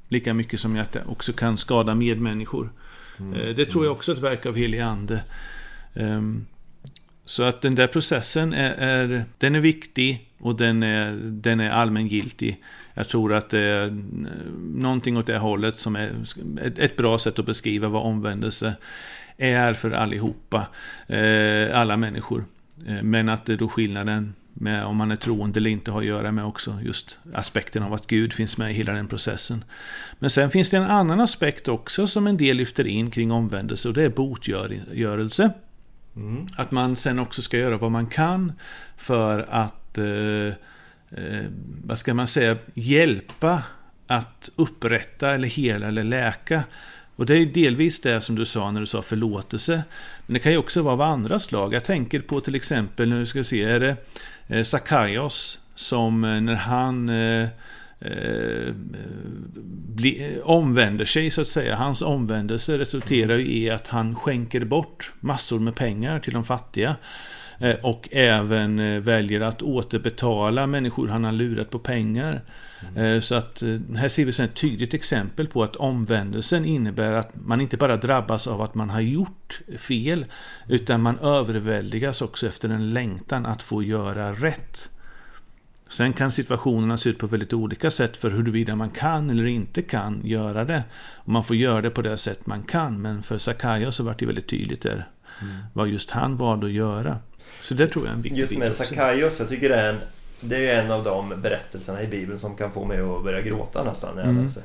Lika 0.08 0.34
mycket 0.34 0.60
som 0.60 0.80
att 0.80 0.92
det 0.92 1.04
också 1.06 1.32
kan 1.32 1.58
skada 1.58 1.94
medmänniskor. 1.94 2.72
Eh, 3.18 3.54
det 3.56 3.66
tror 3.66 3.84
jag 3.84 3.92
också 3.92 4.12
är 4.12 4.16
ett 4.16 4.22
verk 4.22 4.46
av 4.46 4.56
helig 4.56 4.80
ande. 4.80 5.22
Ehm, 5.94 6.46
så 7.24 7.42
att 7.42 7.62
den 7.62 7.74
där 7.74 7.86
processen 7.86 8.52
är, 8.52 8.70
är, 8.70 9.24
den 9.38 9.54
är 9.54 9.60
viktig 9.60 10.30
och 10.38 10.56
den 10.56 10.82
är, 10.82 11.12
den 11.22 11.60
är 11.60 11.70
allmängiltig. 11.70 12.62
Jag 12.94 13.08
tror 13.08 13.34
att 13.34 13.50
det 13.50 13.60
är 13.60 14.02
någonting 14.80 15.16
åt 15.16 15.26
det 15.26 15.38
hållet 15.38 15.74
som 15.74 15.96
är 15.96 16.10
ett, 16.62 16.78
ett 16.78 16.96
bra 16.96 17.18
sätt 17.18 17.38
att 17.38 17.46
beskriva 17.46 17.88
vad 17.88 18.02
omvändelse 18.02 18.74
är 19.36 19.74
för 19.74 19.90
allihopa, 19.90 20.66
eh, 21.06 21.80
alla 21.80 21.96
människor. 21.96 22.44
Eh, 22.86 23.02
men 23.02 23.28
att 23.28 23.46
det 23.46 23.56
då 23.56 23.68
skillnaden 23.68 24.34
med 24.54 24.84
om 24.84 24.96
man 24.96 25.10
är 25.10 25.16
troende 25.16 25.58
eller 25.58 25.70
inte 25.70 25.90
har 25.90 26.00
att 26.00 26.06
göra 26.06 26.32
med 26.32 26.44
också 26.44 26.78
just 26.82 27.18
aspekten 27.32 27.82
av 27.82 27.92
att 27.92 28.06
Gud 28.06 28.32
finns 28.32 28.58
med 28.58 28.70
i 28.70 28.74
hela 28.74 28.92
den 28.92 29.08
processen. 29.08 29.64
Men 30.18 30.30
sen 30.30 30.50
finns 30.50 30.70
det 30.70 30.76
en 30.76 30.82
annan 30.82 31.20
aspekt 31.20 31.68
också 31.68 32.06
som 32.06 32.26
en 32.26 32.36
del 32.36 32.56
lyfter 32.56 32.86
in 32.86 33.10
kring 33.10 33.32
omvändelse 33.32 33.88
och 33.88 33.94
det 33.94 34.02
är 34.02 34.08
botgörelse. 34.08 35.50
Mm. 36.16 36.46
Att 36.56 36.70
man 36.70 36.96
sen 36.96 37.18
också 37.18 37.42
ska 37.42 37.58
göra 37.58 37.78
vad 37.78 37.90
man 37.90 38.06
kan 38.06 38.52
för 38.96 39.46
att, 39.50 39.98
eh, 39.98 40.46
eh, 41.10 41.44
vad 41.84 41.98
ska 41.98 42.14
man 42.14 42.26
säga, 42.26 42.56
hjälpa 42.74 43.62
att 44.06 44.50
upprätta 44.56 45.34
eller 45.34 45.48
hela 45.48 45.88
eller 45.88 46.04
läka. 46.04 46.62
Och 47.16 47.26
det 47.26 47.36
är 47.36 47.46
delvis 47.46 48.00
det 48.00 48.20
som 48.20 48.34
du 48.34 48.46
sa 48.46 48.70
när 48.70 48.80
du 48.80 48.86
sa 48.86 49.02
förlåtelse. 49.02 49.82
Men 50.26 50.34
det 50.34 50.40
kan 50.40 50.52
ju 50.52 50.58
också 50.58 50.82
vara 50.82 50.92
av 50.92 51.00
andra 51.00 51.38
slag. 51.38 51.74
Jag 51.74 51.84
tänker 51.84 52.20
på 52.20 52.40
till 52.40 52.54
exempel, 52.54 53.08
nu 53.08 53.26
ska 53.26 53.38
vi 53.38 53.44
se, 53.44 53.62
är 53.62 53.80
det 53.80 53.96
eh, 54.46 54.62
Sakaios 54.62 55.58
som 55.74 56.24
eh, 56.24 56.40
när 56.40 56.54
han 56.54 57.08
eh, 57.08 57.48
eh, 58.04 58.74
bli, 59.94 60.40
omvänder 60.44 61.04
sig 61.04 61.30
så 61.30 61.40
att 61.40 61.48
säga. 61.48 61.76
Hans 61.76 62.02
omvändelse 62.02 62.78
resulterar 62.78 63.36
ju 63.36 63.46
i 63.46 63.70
att 63.70 63.88
han 63.88 64.14
skänker 64.14 64.64
bort 64.64 65.12
massor 65.20 65.58
med 65.58 65.74
pengar 65.74 66.20
till 66.20 66.32
de 66.32 66.44
fattiga. 66.44 66.96
Eh, 67.58 67.74
Och 67.82 68.08
även 68.12 68.78
eh, 68.78 69.00
väljer 69.00 69.40
att 69.40 69.62
återbetala 69.62 70.66
människor 70.66 71.08
han 71.08 71.24
har 71.24 71.32
lurat 71.32 71.70
på 71.70 71.78
pengar. 71.78 72.42
Eh, 72.96 73.20
Så 73.20 73.34
att 73.34 73.62
eh, 73.62 73.78
här 73.96 74.08
ser 74.08 74.24
vi 74.24 74.44
ett 74.44 74.54
tydligt 74.54 74.94
exempel 74.94 75.46
på 75.46 75.62
att 75.62 75.76
omvändelsen 75.76 76.64
innebär 76.64 77.12
att 77.12 77.30
man 77.34 77.60
inte 77.60 77.76
bara 77.76 77.96
drabbas 77.96 78.46
av 78.46 78.62
att 78.62 78.74
man 78.74 78.90
har 78.90 79.00
gjort 79.00 79.60
fel, 79.78 80.26
utan 80.68 81.02
man 81.02 81.18
överväldigas 81.18 82.22
också 82.22 82.46
efter 82.46 82.68
en 82.68 82.92
längtan 82.92 83.46
att 83.46 83.62
få 83.62 83.82
göra 83.82 84.32
rätt. 84.32 84.90
Sen 85.88 86.12
kan 86.12 86.32
situationerna 86.32 86.98
se 86.98 87.10
ut 87.10 87.18
på 87.18 87.26
väldigt 87.26 87.52
olika 87.52 87.90
sätt 87.90 88.16
för 88.16 88.30
huruvida 88.30 88.76
man 88.76 88.90
kan 88.90 89.30
eller 89.30 89.44
inte 89.46 89.82
kan 89.82 90.20
göra 90.24 90.64
det. 90.64 90.84
Och 91.14 91.28
man 91.28 91.44
får 91.44 91.56
göra 91.56 91.80
det 91.80 91.90
på 91.90 92.02
det 92.02 92.16
sätt 92.18 92.46
man 92.46 92.62
kan, 92.62 93.02
men 93.02 93.22
för 93.22 93.38
Sakai 93.38 93.92
så 93.92 94.02
var 94.02 94.14
det 94.18 94.26
väldigt 94.26 94.48
tydligt 94.48 94.82
där 94.82 95.08
vad 95.72 95.88
just 95.88 96.10
han 96.10 96.36
valde 96.36 96.66
att 96.66 96.72
göra. 96.72 97.18
Så 97.62 97.74
det 97.74 97.86
tror 97.86 98.04
jag 98.04 98.12
är 98.12 98.16
en 98.16 98.22
viktig 98.22 98.40
Just 98.40 98.58
med. 98.58 98.72
Sakaios, 98.72 99.40
jag 99.40 99.48
tycker 99.48 99.68
det 99.68 99.76
är 99.76 99.92
en 99.92 100.00
Det 100.40 100.70
är 100.70 100.82
en 100.82 100.90
av 100.90 101.04
de 101.04 101.40
berättelserna 101.42 102.02
i 102.02 102.06
Bibeln 102.06 102.38
som 102.38 102.56
kan 102.56 102.72
få 102.72 102.84
mig 102.84 103.00
att 103.00 103.24
börja 103.24 103.40
gråta 103.40 103.84
nästan 103.84 104.14
när 104.14 104.22
jag 104.22 104.30
Mm. 104.30 104.44
läser. 104.44 104.62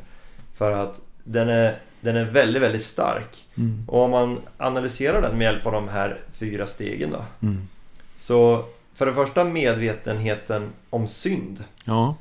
För 0.57 0.71
att 0.71 1.01
den 1.23 1.49
är, 1.49 1.77
den 2.01 2.15
är 2.15 2.23
väldigt, 2.23 2.61
väldigt 2.61 2.83
stark. 2.83 3.45
Mm. 3.57 3.83
Och 3.87 4.03
om 4.03 4.11
man 4.11 4.39
analyserar 4.57 5.21
den 5.21 5.37
med 5.37 5.45
hjälp 5.45 5.65
av 5.65 5.71
de 5.71 5.87
här 5.89 6.19
fyra 6.33 6.67
stegen 6.67 7.11
då. 7.11 7.47
Mm. 7.47 7.67
Så 8.17 8.65
för 8.99 9.05
det 9.05 9.13
första 9.13 9.43
medvetenheten 9.43 10.69
om 10.89 11.07
synd. 11.07 11.63
Ja. 11.85 12.15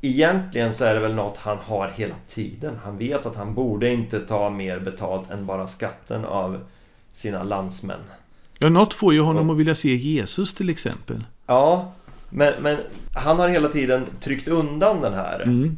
Egentligen 0.00 0.74
så 0.74 0.84
är 0.84 0.94
det 0.94 1.00
väl 1.00 1.14
något 1.14 1.38
han 1.38 1.58
har 1.58 1.92
hela 1.96 2.14
tiden. 2.28 2.78
Han 2.84 2.98
vet 2.98 3.26
att 3.26 3.36
han 3.36 3.54
borde 3.54 3.92
inte 3.92 4.20
ta 4.20 4.50
mer 4.50 4.78
betalt 4.78 5.30
än 5.30 5.46
bara 5.46 5.66
skatten 5.66 6.24
av 6.24 6.60
sina 7.12 7.42
landsmän. 7.42 7.98
Ja, 8.58 8.68
något 8.68 8.94
får 8.94 9.14
ju 9.14 9.20
honom 9.20 9.50
att 9.50 9.56
vilja 9.56 9.74
se 9.74 9.94
Jesus 9.96 10.54
till 10.54 10.70
exempel. 10.70 11.24
Ja, 11.46 11.92
men, 12.30 12.52
men 12.60 12.76
han 13.14 13.38
har 13.38 13.48
hela 13.48 13.68
tiden 13.68 14.06
tryckt 14.20 14.48
undan 14.48 15.00
den 15.00 15.14
här 15.14 15.40
Mm. 15.42 15.76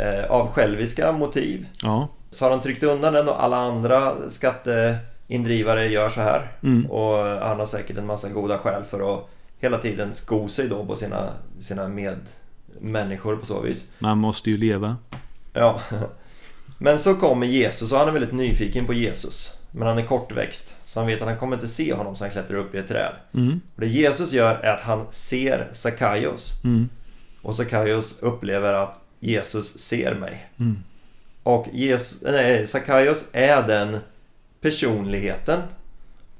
eh, 0.00 0.30
av 0.30 0.48
själviska 0.48 1.12
motiv. 1.12 1.66
Ja. 1.82 2.08
Så 2.30 2.44
har 2.44 2.50
han 2.50 2.60
tryckt 2.60 2.82
undan 2.82 3.12
den 3.12 3.28
och 3.28 3.42
alla 3.44 3.56
andra 3.56 4.12
skatteindrivare 4.28 5.86
gör 5.86 6.08
så 6.08 6.20
här. 6.20 6.52
Mm. 6.62 6.86
Och 6.90 7.16
han 7.24 7.58
har 7.58 7.66
säkert 7.66 7.98
en 7.98 8.06
massa 8.06 8.28
goda 8.28 8.58
skäl 8.58 8.84
för 8.84 9.14
att 9.14 9.28
hela 9.58 9.78
tiden 9.78 10.14
sko 10.14 10.48
sig 10.48 10.68
då 10.68 10.86
på 10.86 10.96
sina, 10.96 11.32
sina 11.60 11.88
medmänniskor 11.88 13.36
på 13.36 13.46
så 13.46 13.60
vis. 13.60 13.88
Man 13.98 14.18
måste 14.18 14.50
ju 14.50 14.56
leva. 14.56 14.96
Ja. 15.52 15.80
Men 16.78 16.98
så 16.98 17.14
kommer 17.14 17.46
Jesus 17.46 17.92
och 17.92 17.98
han 17.98 18.08
är 18.08 18.12
väldigt 18.12 18.32
nyfiken 18.32 18.86
på 18.86 18.92
Jesus. 18.92 19.58
Men 19.70 19.88
han 19.88 19.98
är 19.98 20.06
kortväxt. 20.06 20.76
Så 20.84 21.00
han 21.00 21.06
vet 21.06 21.22
att 21.22 21.28
han 21.28 21.38
kommer 21.38 21.56
inte 21.56 21.68
se 21.68 21.94
honom 21.94 22.16
så 22.16 22.24
han 22.24 22.30
klättrar 22.30 22.58
upp 22.58 22.74
i 22.74 22.78
ett 22.78 22.88
träd. 22.88 23.12
Mm. 23.34 23.60
Och 23.74 23.80
det 23.80 23.86
Jesus 23.86 24.32
gör 24.32 24.54
är 24.54 24.74
att 24.74 24.80
han 24.80 25.06
ser 25.10 25.68
Sackaios. 25.72 26.64
Mm. 26.64 26.88
Och 27.42 27.56
Sackaios 27.56 28.18
upplever 28.20 28.72
att 28.72 29.00
Jesus 29.20 29.78
ser 29.78 30.14
mig. 30.14 30.48
Mm. 30.58 30.76
Och 31.42 31.66
Jesus, 31.72 32.22
nej, 32.22 32.66
Sackaios 32.66 33.28
är 33.32 33.68
den 33.68 33.98
personligheten 34.60 35.60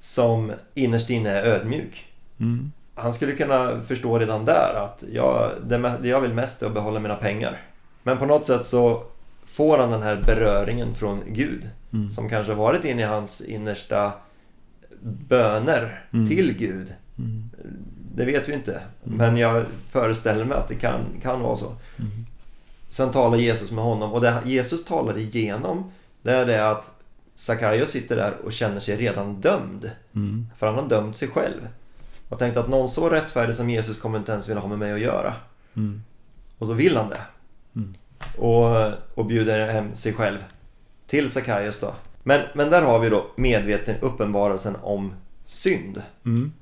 som 0.01 0.53
innerst 0.75 1.11
inne 1.11 1.31
är 1.31 1.45
ödmjuk. 1.45 2.07
Mm. 2.41 2.73
Han 2.95 3.15
skulle 3.15 3.33
kunna 3.33 3.81
förstå 3.83 4.19
redan 4.19 4.45
där 4.45 4.75
att 4.85 5.05
jag, 5.13 5.51
det, 5.67 5.95
jag 6.03 6.21
vill 6.21 6.35
mest 6.35 6.63
är 6.63 6.67
att 6.67 6.75
behålla 6.75 7.01
mina 7.01 7.17
pengar. 7.17 7.63
Men 8.03 8.19
på 8.19 8.27
något 8.27 8.47
sätt 8.47 8.67
så 8.67 9.03
får 9.47 9.79
han 9.79 9.91
den 9.91 10.03
här 10.03 10.23
beröringen 10.27 10.95
från 10.95 11.23
Gud. 11.29 11.71
Mm. 11.93 12.11
Som 12.11 12.29
kanske 12.29 12.55
varit 12.55 12.85
inne 12.85 13.03
i 13.03 13.05
hans 13.05 13.41
innersta 13.41 14.13
böner 15.29 16.05
Mm. 16.13 16.27
till 16.29 16.53
Gud. 16.59 16.95
Mm. 17.19 17.51
Det 18.15 18.25
vet 18.25 18.49
vi 18.49 18.53
inte. 18.55 18.81
Men 19.05 19.37
jag 19.37 19.65
föreställer 19.91 20.45
mig 20.45 20.57
att 20.59 20.69
det 20.69 20.75
kan, 20.75 21.01
kan 21.23 21.41
vara 21.41 21.57
så. 21.57 21.67
Mm. 21.67 22.27
Sen 22.91 23.11
talar 23.11 23.39
Jesus 23.39 23.71
med 23.73 23.85
honom 23.85 24.13
och 24.13 24.21
det 24.21 24.35
Jesus 24.45 24.85
talar 24.85 25.19
igenom 25.19 25.91
det 26.23 26.33
är 26.33 26.47
det 26.47 26.71
att 26.71 26.91
Sackaios 27.37 27.91
sitter 27.91 28.17
där 28.17 28.33
och 28.45 28.53
känner 28.53 28.81
sig 28.81 28.97
redan 28.97 29.41
dömd. 29.41 29.91
Mm. 30.15 30.47
För 30.57 30.67
han 30.67 30.75
har 30.77 30.89
dömt 30.89 31.17
sig 31.17 31.29
själv. 31.29 31.69
Och 32.35 32.41
tänkte 32.41 32.61
att 32.61 32.69
någon 32.69 32.89
så 32.89 33.09
rättfärdig 33.09 33.57
som 33.57 33.71
Jesus 33.71 34.01
kommer 34.01 34.19
inte 34.19 34.33
ens 34.33 34.49
vilja 34.49 34.61
ha 34.61 34.69
med 34.69 34.79
mig 34.79 34.93
att 34.93 35.01
göra. 35.01 35.35
Mm. 35.77 36.03
Och 36.59 36.67
så 36.67 36.73
vill 36.73 36.97
han 36.97 37.09
det. 37.09 37.21
Mm. 37.77 37.95
Och, 38.39 38.93
och 39.15 39.27
bjuder 39.27 39.69
hem 39.69 39.97
sig 39.97 40.13
själv 40.13 40.45
till 41.07 41.31
Sackaios 41.31 41.81
då. 41.81 41.95
Men, 42.23 42.41
men 42.55 42.71
där 42.71 42.83
har 42.83 42.99
vi 42.99 43.09
då 43.09 43.27
medveten 43.37 43.97
uppenbarelsen 44.01 44.77
om 44.83 45.13
synd. 45.47 46.03
Mm. 46.25 46.53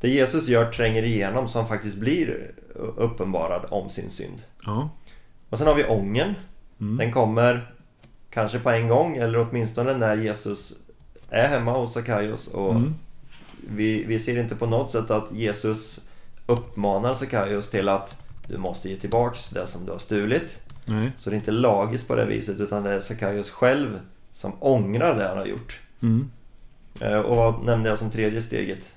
Det 0.00 0.08
Jesus 0.08 0.48
gör 0.48 0.72
tränger 0.72 1.02
igenom 1.02 1.48
så 1.48 1.58
han 1.58 1.68
faktiskt 1.68 1.98
blir 1.98 2.50
uppenbarad 2.96 3.66
om 3.70 3.90
sin 3.90 4.10
synd. 4.10 4.42
Ja. 4.66 4.88
Och 5.50 5.58
sen 5.58 5.66
har 5.66 5.74
vi 5.74 5.84
ången. 5.84 6.34
Mm. 6.80 6.96
Den 6.96 7.12
kommer 7.12 7.74
kanske 8.30 8.58
på 8.58 8.70
en 8.70 8.88
gång 8.88 9.16
eller 9.16 9.48
åtminstone 9.50 9.96
när 9.96 10.16
Jesus 10.16 10.72
är 11.30 11.48
hemma 11.48 11.72
hos 11.72 11.92
Sackaios. 11.92 12.48
Och 12.48 12.70
Mm. 12.70 12.94
Vi, 13.68 14.04
vi 14.04 14.18
ser 14.18 14.40
inte 14.40 14.56
på 14.56 14.66
något 14.66 14.90
sätt 14.92 15.10
att 15.10 15.32
Jesus 15.32 16.00
uppmanar 16.46 17.14
Sackaios 17.14 17.70
till 17.70 17.88
att 17.88 18.22
du 18.48 18.58
måste 18.58 18.88
ge 18.88 18.96
tillbaks 18.96 19.50
det 19.50 19.66
som 19.66 19.86
du 19.86 19.92
har 19.92 19.98
stulit. 19.98 20.60
Nej. 20.84 21.12
Så 21.16 21.30
det 21.30 21.36
är 21.36 21.38
inte 21.38 21.50
lagiskt 21.50 22.08
på 22.08 22.14
det 22.14 22.24
viset 22.26 22.60
utan 22.60 22.82
det 22.82 22.92
är 22.92 23.00
Sackaios 23.00 23.50
själv 23.50 24.00
som 24.32 24.52
ångrar 24.60 25.14
det 25.18 25.28
han 25.28 25.38
har 25.38 25.46
gjort. 25.46 25.80
Mm. 26.02 26.30
Eh, 27.00 27.18
Och 27.18 27.36
vad 27.36 27.64
nämnde 27.64 27.88
jag 27.88 27.98
som 27.98 28.10
tredje 28.10 28.42
steget? 28.42 28.92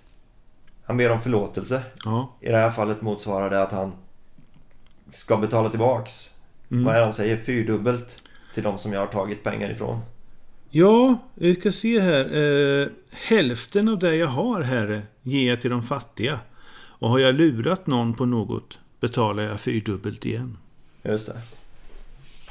Han 0.83 0.97
ber 0.97 1.09
om 1.11 1.21
förlåtelse. 1.21 1.81
Ja. 2.05 2.33
I 2.41 2.49
det 2.49 2.57
här 2.57 2.71
fallet 2.71 3.01
motsvarar 3.01 3.49
det 3.49 3.61
att 3.61 3.71
han 3.71 3.91
ska 5.09 5.37
betala 5.37 5.69
tillbaks. 5.69 6.31
Mm. 6.71 6.83
Vad 6.83 6.95
är 6.95 6.99
det 6.99 7.05
han 7.05 7.13
säger? 7.13 7.37
Fyrdubbelt 7.37 8.23
till 8.53 8.63
de 8.63 8.77
som 8.77 8.93
jag 8.93 8.99
har 8.99 9.07
tagit 9.07 9.43
pengar 9.43 9.69
ifrån. 9.71 10.01
Ja, 10.69 11.17
vi 11.35 11.55
ska 11.55 11.71
se 11.71 11.99
här. 11.99 12.37
Eh, 12.81 12.87
hälften 13.11 13.87
av 13.87 13.99
det 13.99 14.15
jag 14.15 14.27
har, 14.27 14.61
Herre, 14.61 15.01
ger 15.23 15.49
jag 15.49 15.61
till 15.61 15.69
de 15.71 15.83
fattiga. 15.83 16.39
Och 16.75 17.09
har 17.09 17.19
jag 17.19 17.35
lurat 17.35 17.87
någon 17.87 18.13
på 18.13 18.25
något 18.25 18.79
betalar 18.99 19.43
jag 19.43 19.59
fyrdubbelt 19.59 20.25
igen. 20.25 20.57
Just 21.03 21.27
det. 21.27 21.41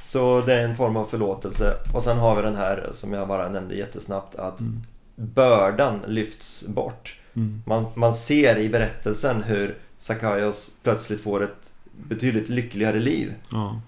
Så 0.05 0.41
det 0.47 0.55
är 0.55 0.65
en 0.69 0.77
form 0.77 0.97
av 0.97 1.05
förlåtelse. 1.07 1.75
Och 1.95 2.03
sen 2.03 2.19
har 2.19 2.37
vi 2.37 2.43
den 2.43 2.57
här 2.57 2.91
som 2.93 3.13
jag 3.13 3.29
bara 3.29 3.49
nämnde 3.49 3.75
jättesnabbt 3.75 4.35
att 4.37 4.61
Mm. 4.61 4.81
bördan 5.17 6.01
lyfts 6.07 6.67
bort. 6.69 7.17
Mm. 7.35 7.63
Man, 7.67 7.87
man 7.95 8.15
ser 8.15 8.59
i 8.59 8.69
berättelsen 8.69 9.43
hur 9.43 9.77
Sackaios 9.99 10.73
plötsligt 10.83 11.21
får 11.21 11.43
ett 11.45 11.73
betydligt 12.09 12.49
lyckligare 12.49 12.99
liv. 13.01 13.35
Ja. 13.53 13.81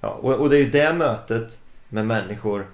Ja, 0.00 0.08
och, 0.08 0.34
och 0.34 0.50
det 0.50 0.56
är 0.56 0.60
ju 0.60 0.70
det 0.70 0.92
mötet 0.94 1.58
med 1.88 2.06
människor. 2.06 2.66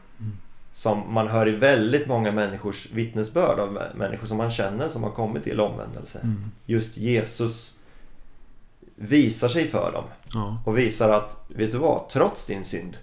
Som 0.76 1.12
man 1.14 1.28
hör 1.28 1.48
i 1.48 1.50
väldigt 1.50 2.06
många 2.06 2.32
människors 2.32 2.90
vittnesbörd 2.92 3.58
av 3.58 3.72
mä- 3.78 3.96
människor 3.96 4.26
som 4.26 4.36
man 4.36 4.50
känner 4.50 4.88
som 4.88 5.02
har 5.02 5.10
kommit 5.10 5.44
till 5.44 5.60
omvändelse. 5.60 6.18
Mm. 6.22 6.44
Just 6.66 6.96
Jesus 6.96 7.76
visar 8.96 9.48
sig 9.48 9.68
för 9.68 9.92
dem 9.92 10.04
Ja. 10.34 10.62
och 10.66 10.78
visar 10.78 11.10
att, 11.12 11.44
vet 11.48 11.72
du 11.72 11.78
vad, 11.78 12.08
trots 12.08 12.46
din 12.46 12.64
synd 12.64 12.96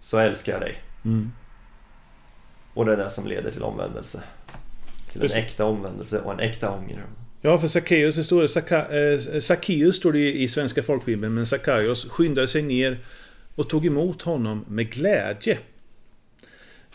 så 0.00 0.18
älskar 0.18 0.52
jag 0.52 0.60
dig. 0.60 0.74
Mm. 1.04 1.32
Och 2.74 2.84
det 2.84 2.92
är 2.92 2.96
det 2.96 3.10
som 3.10 3.26
leder 3.26 3.50
till 3.50 3.62
omvändelse. 3.62 4.22
Till 5.12 5.22
en 5.22 5.30
äkta 5.32 5.64
omvändelse 5.64 6.20
och 6.20 6.32
en 6.32 6.40
äkta 6.40 6.70
ånger. 6.70 7.04
Ja, 7.40 7.58
för 7.58 7.68
Sackeus, 7.68 8.16
det, 8.28 8.48
Zacka- 8.48 9.12
eh, 9.34 9.40
Sackeus 9.40 9.96
står 9.96 10.12
det 10.12 10.32
i 10.36 10.48
Svenska 10.48 10.82
folkbibeln, 10.82 11.34
men 11.34 11.46
Sackaios 11.46 12.08
skyndade 12.08 12.48
sig 12.48 12.62
ner 12.62 12.98
och 13.54 13.68
tog 13.68 13.86
emot 13.86 14.22
honom 14.22 14.64
med 14.68 14.90
glädje. 14.92 15.58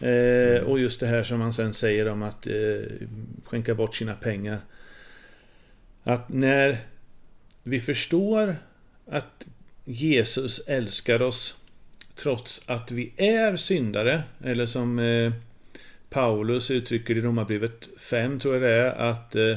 Eh, 0.02 0.64
och 0.64 0.80
just 0.80 1.00
det 1.00 1.08
här 1.08 1.24
som 1.24 1.42
han 1.42 1.54
sen 1.54 1.74
säger 1.74 2.08
om 2.08 2.24
att 2.24 2.48
eh, 2.48 2.54
skänka 3.46 3.76
bort 3.76 3.96
sina 3.96 4.14
pengar. 4.14 4.60
Att 6.04 6.30
när 6.30 6.78
vi 7.64 7.80
förstår 7.80 8.56
att 9.08 9.46
Jesus 9.86 10.60
älskar 10.68 11.22
oss 11.22 11.62
trots 12.16 12.70
att 12.70 12.92
vi 12.92 13.14
är 13.18 13.58
syndare, 13.58 14.24
eller 14.44 14.66
som 14.66 15.00
eh, 15.00 15.32
Paulus 16.10 16.72
uttrycker 16.72 17.18
i 17.18 17.22
Romarbrevet 17.22 17.90
5, 18.00 18.40
tror 18.40 18.54
jag 18.54 18.64
det 18.64 18.70
är, 18.70 18.92
att 18.92 19.36
eh, 19.36 19.56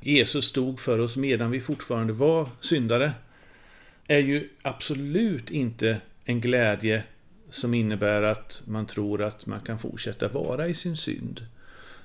Jesus 0.00 0.44
stod 0.44 0.80
för 0.80 0.98
oss 0.98 1.16
medan 1.16 1.50
vi 1.50 1.60
fortfarande 1.60 2.12
var 2.12 2.48
syndare, 2.60 3.12
är 4.06 4.18
ju 4.18 4.48
absolut 4.62 5.50
inte 5.50 6.00
en 6.24 6.40
glädje 6.40 7.02
som 7.50 7.74
innebär 7.74 8.22
att 8.22 8.62
man 8.64 8.86
tror 8.86 9.22
att 9.22 9.46
man 9.46 9.60
kan 9.60 9.78
fortsätta 9.78 10.28
vara 10.28 10.68
i 10.68 10.74
sin 10.74 10.96
synd. 10.96 11.46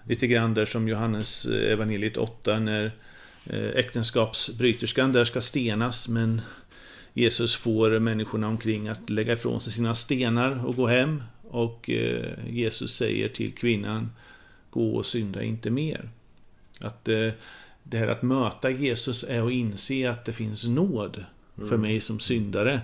Lite 0.08 0.28
grann 0.28 0.54
där 0.54 0.66
som 0.66 0.88
Johannes 0.88 1.46
eh, 1.46 1.72
evangeliet 1.72 2.18
8 2.18 2.60
när 2.60 2.92
eh, 3.50 3.70
äktenskapsbryterskan 3.70 5.14
där 5.14 5.26
ska 5.26 5.42
stenas 5.42 6.08
men 6.08 6.42
Jesus 7.14 7.56
får 7.56 8.00
människorna 8.00 8.48
omkring 8.48 8.88
att 8.88 9.10
lägga 9.10 9.34
ifrån 9.34 9.62
sig 9.62 9.74
sina 9.74 9.96
stenar 9.96 10.66
och 10.66 10.76
gå 10.76 10.88
hem 10.88 11.24
och 11.44 11.90
eh, 11.90 12.26
Jesus 12.50 12.96
säger 12.96 13.30
till 13.30 13.52
kvinnan 13.54 14.12
Gå 14.70 14.96
och 14.96 15.06
synda 15.06 15.44
inte 15.44 15.70
mer. 15.70 16.10
Att 16.80 17.06
det 17.84 17.98
här 17.98 18.08
att 18.08 18.22
möta 18.22 18.70
Jesus 18.70 19.24
är 19.24 19.42
att 19.42 19.52
inse 19.52 20.10
att 20.10 20.26
det 20.26 20.34
finns 20.34 20.66
nåd 20.68 21.26
för 21.56 21.78
mig 21.78 22.02
som 22.02 22.20
syndare. 22.20 22.82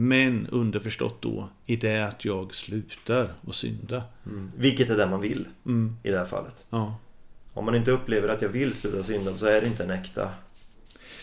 Men 0.00 0.46
underförstått 0.46 1.22
då 1.22 1.48
i 1.66 1.76
det 1.76 2.06
att 2.06 2.24
jag 2.24 2.54
slutar 2.54 3.30
att 3.48 3.54
synda. 3.54 4.02
Mm. 4.26 4.50
Vilket 4.56 4.90
är 4.90 4.96
det 4.96 5.06
man 5.06 5.20
vill 5.20 5.46
Mm, 5.66 5.96
i 6.02 6.10
det 6.10 6.18
här 6.18 6.24
fallet. 6.24 6.64
ja. 6.70 6.96
Om 7.54 7.64
man 7.64 7.74
inte 7.74 7.90
upplever 7.90 8.28
att 8.28 8.42
jag 8.42 8.48
vill 8.48 8.74
sluta 8.74 9.02
synda 9.02 9.34
så 9.34 9.46
är 9.46 9.60
det 9.60 9.66
inte 9.66 9.84
en 9.84 9.90
äkta 9.90 10.28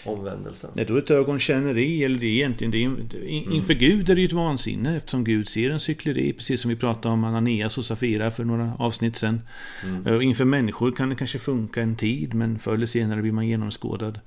omvändelse. 0.06 0.68
Nej, 0.74 0.86
då 0.86 0.94
är 0.94 0.98
det 0.98 1.04
ett 1.04 1.12
ögonkänneri, 1.12 2.04
eller 2.04 2.20
det 2.20 2.26
är 2.26 2.30
egentligen, 2.32 2.72
det 2.72 2.78
är, 2.78 3.28
in- 3.28 3.52
inför 3.52 3.74
Gud 3.74 4.10
är 4.10 4.16
det 4.16 4.22
ju 4.22 4.28
ett 4.28 4.34
vansinne 4.34 4.98
eftersom 4.98 5.24
Gud 5.24 5.48
ser 5.50 5.70
en 5.70 5.80
cykleri, 5.80 6.34
precis 6.34 6.62
som 6.62 6.70
vi 6.70 6.76
pratade 6.76 7.14
om 7.14 7.24
Ananias 7.24 7.78
och 7.78 7.86
Safira 7.86 8.32
för 8.32 8.44
några 8.44 8.74
avsnitt 8.80 9.16
sen. 9.16 9.42
Mm. 9.84 10.16
Och 10.16 10.24
inför 10.24 10.46
människor 10.46 10.92
kan 10.92 11.10
det 11.10 11.16
kanske 11.16 11.40
funka 11.40 11.82
en 11.82 11.96
tid, 11.96 12.34
men 12.34 12.60
förr 12.60 12.74
eller 12.74 12.86
senare 12.86 13.22
blir 13.22 13.32
man 13.32 13.48
genomskådad. 13.48 14.20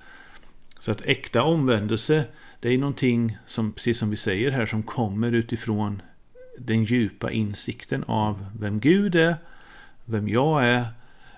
Så 0.80 0.90
att 0.90 1.00
äkta 1.00 1.42
omvändelse, 1.42 2.24
det 2.60 2.68
är 2.68 2.78
någonting 2.78 3.38
som, 3.46 3.72
precis 3.72 3.98
som 3.98 4.10
vi 4.10 4.16
säger 4.16 4.50
här, 4.50 4.66
som 4.66 4.82
kommer 4.82 5.32
utifrån 5.32 6.02
den 6.58 6.84
djupa 6.84 7.30
insikten 7.30 8.04
av 8.04 8.46
vem 8.60 8.80
Gud 8.80 9.14
är, 9.14 9.36
vem 10.04 10.28
jag 10.28 10.64
är, 10.64 10.84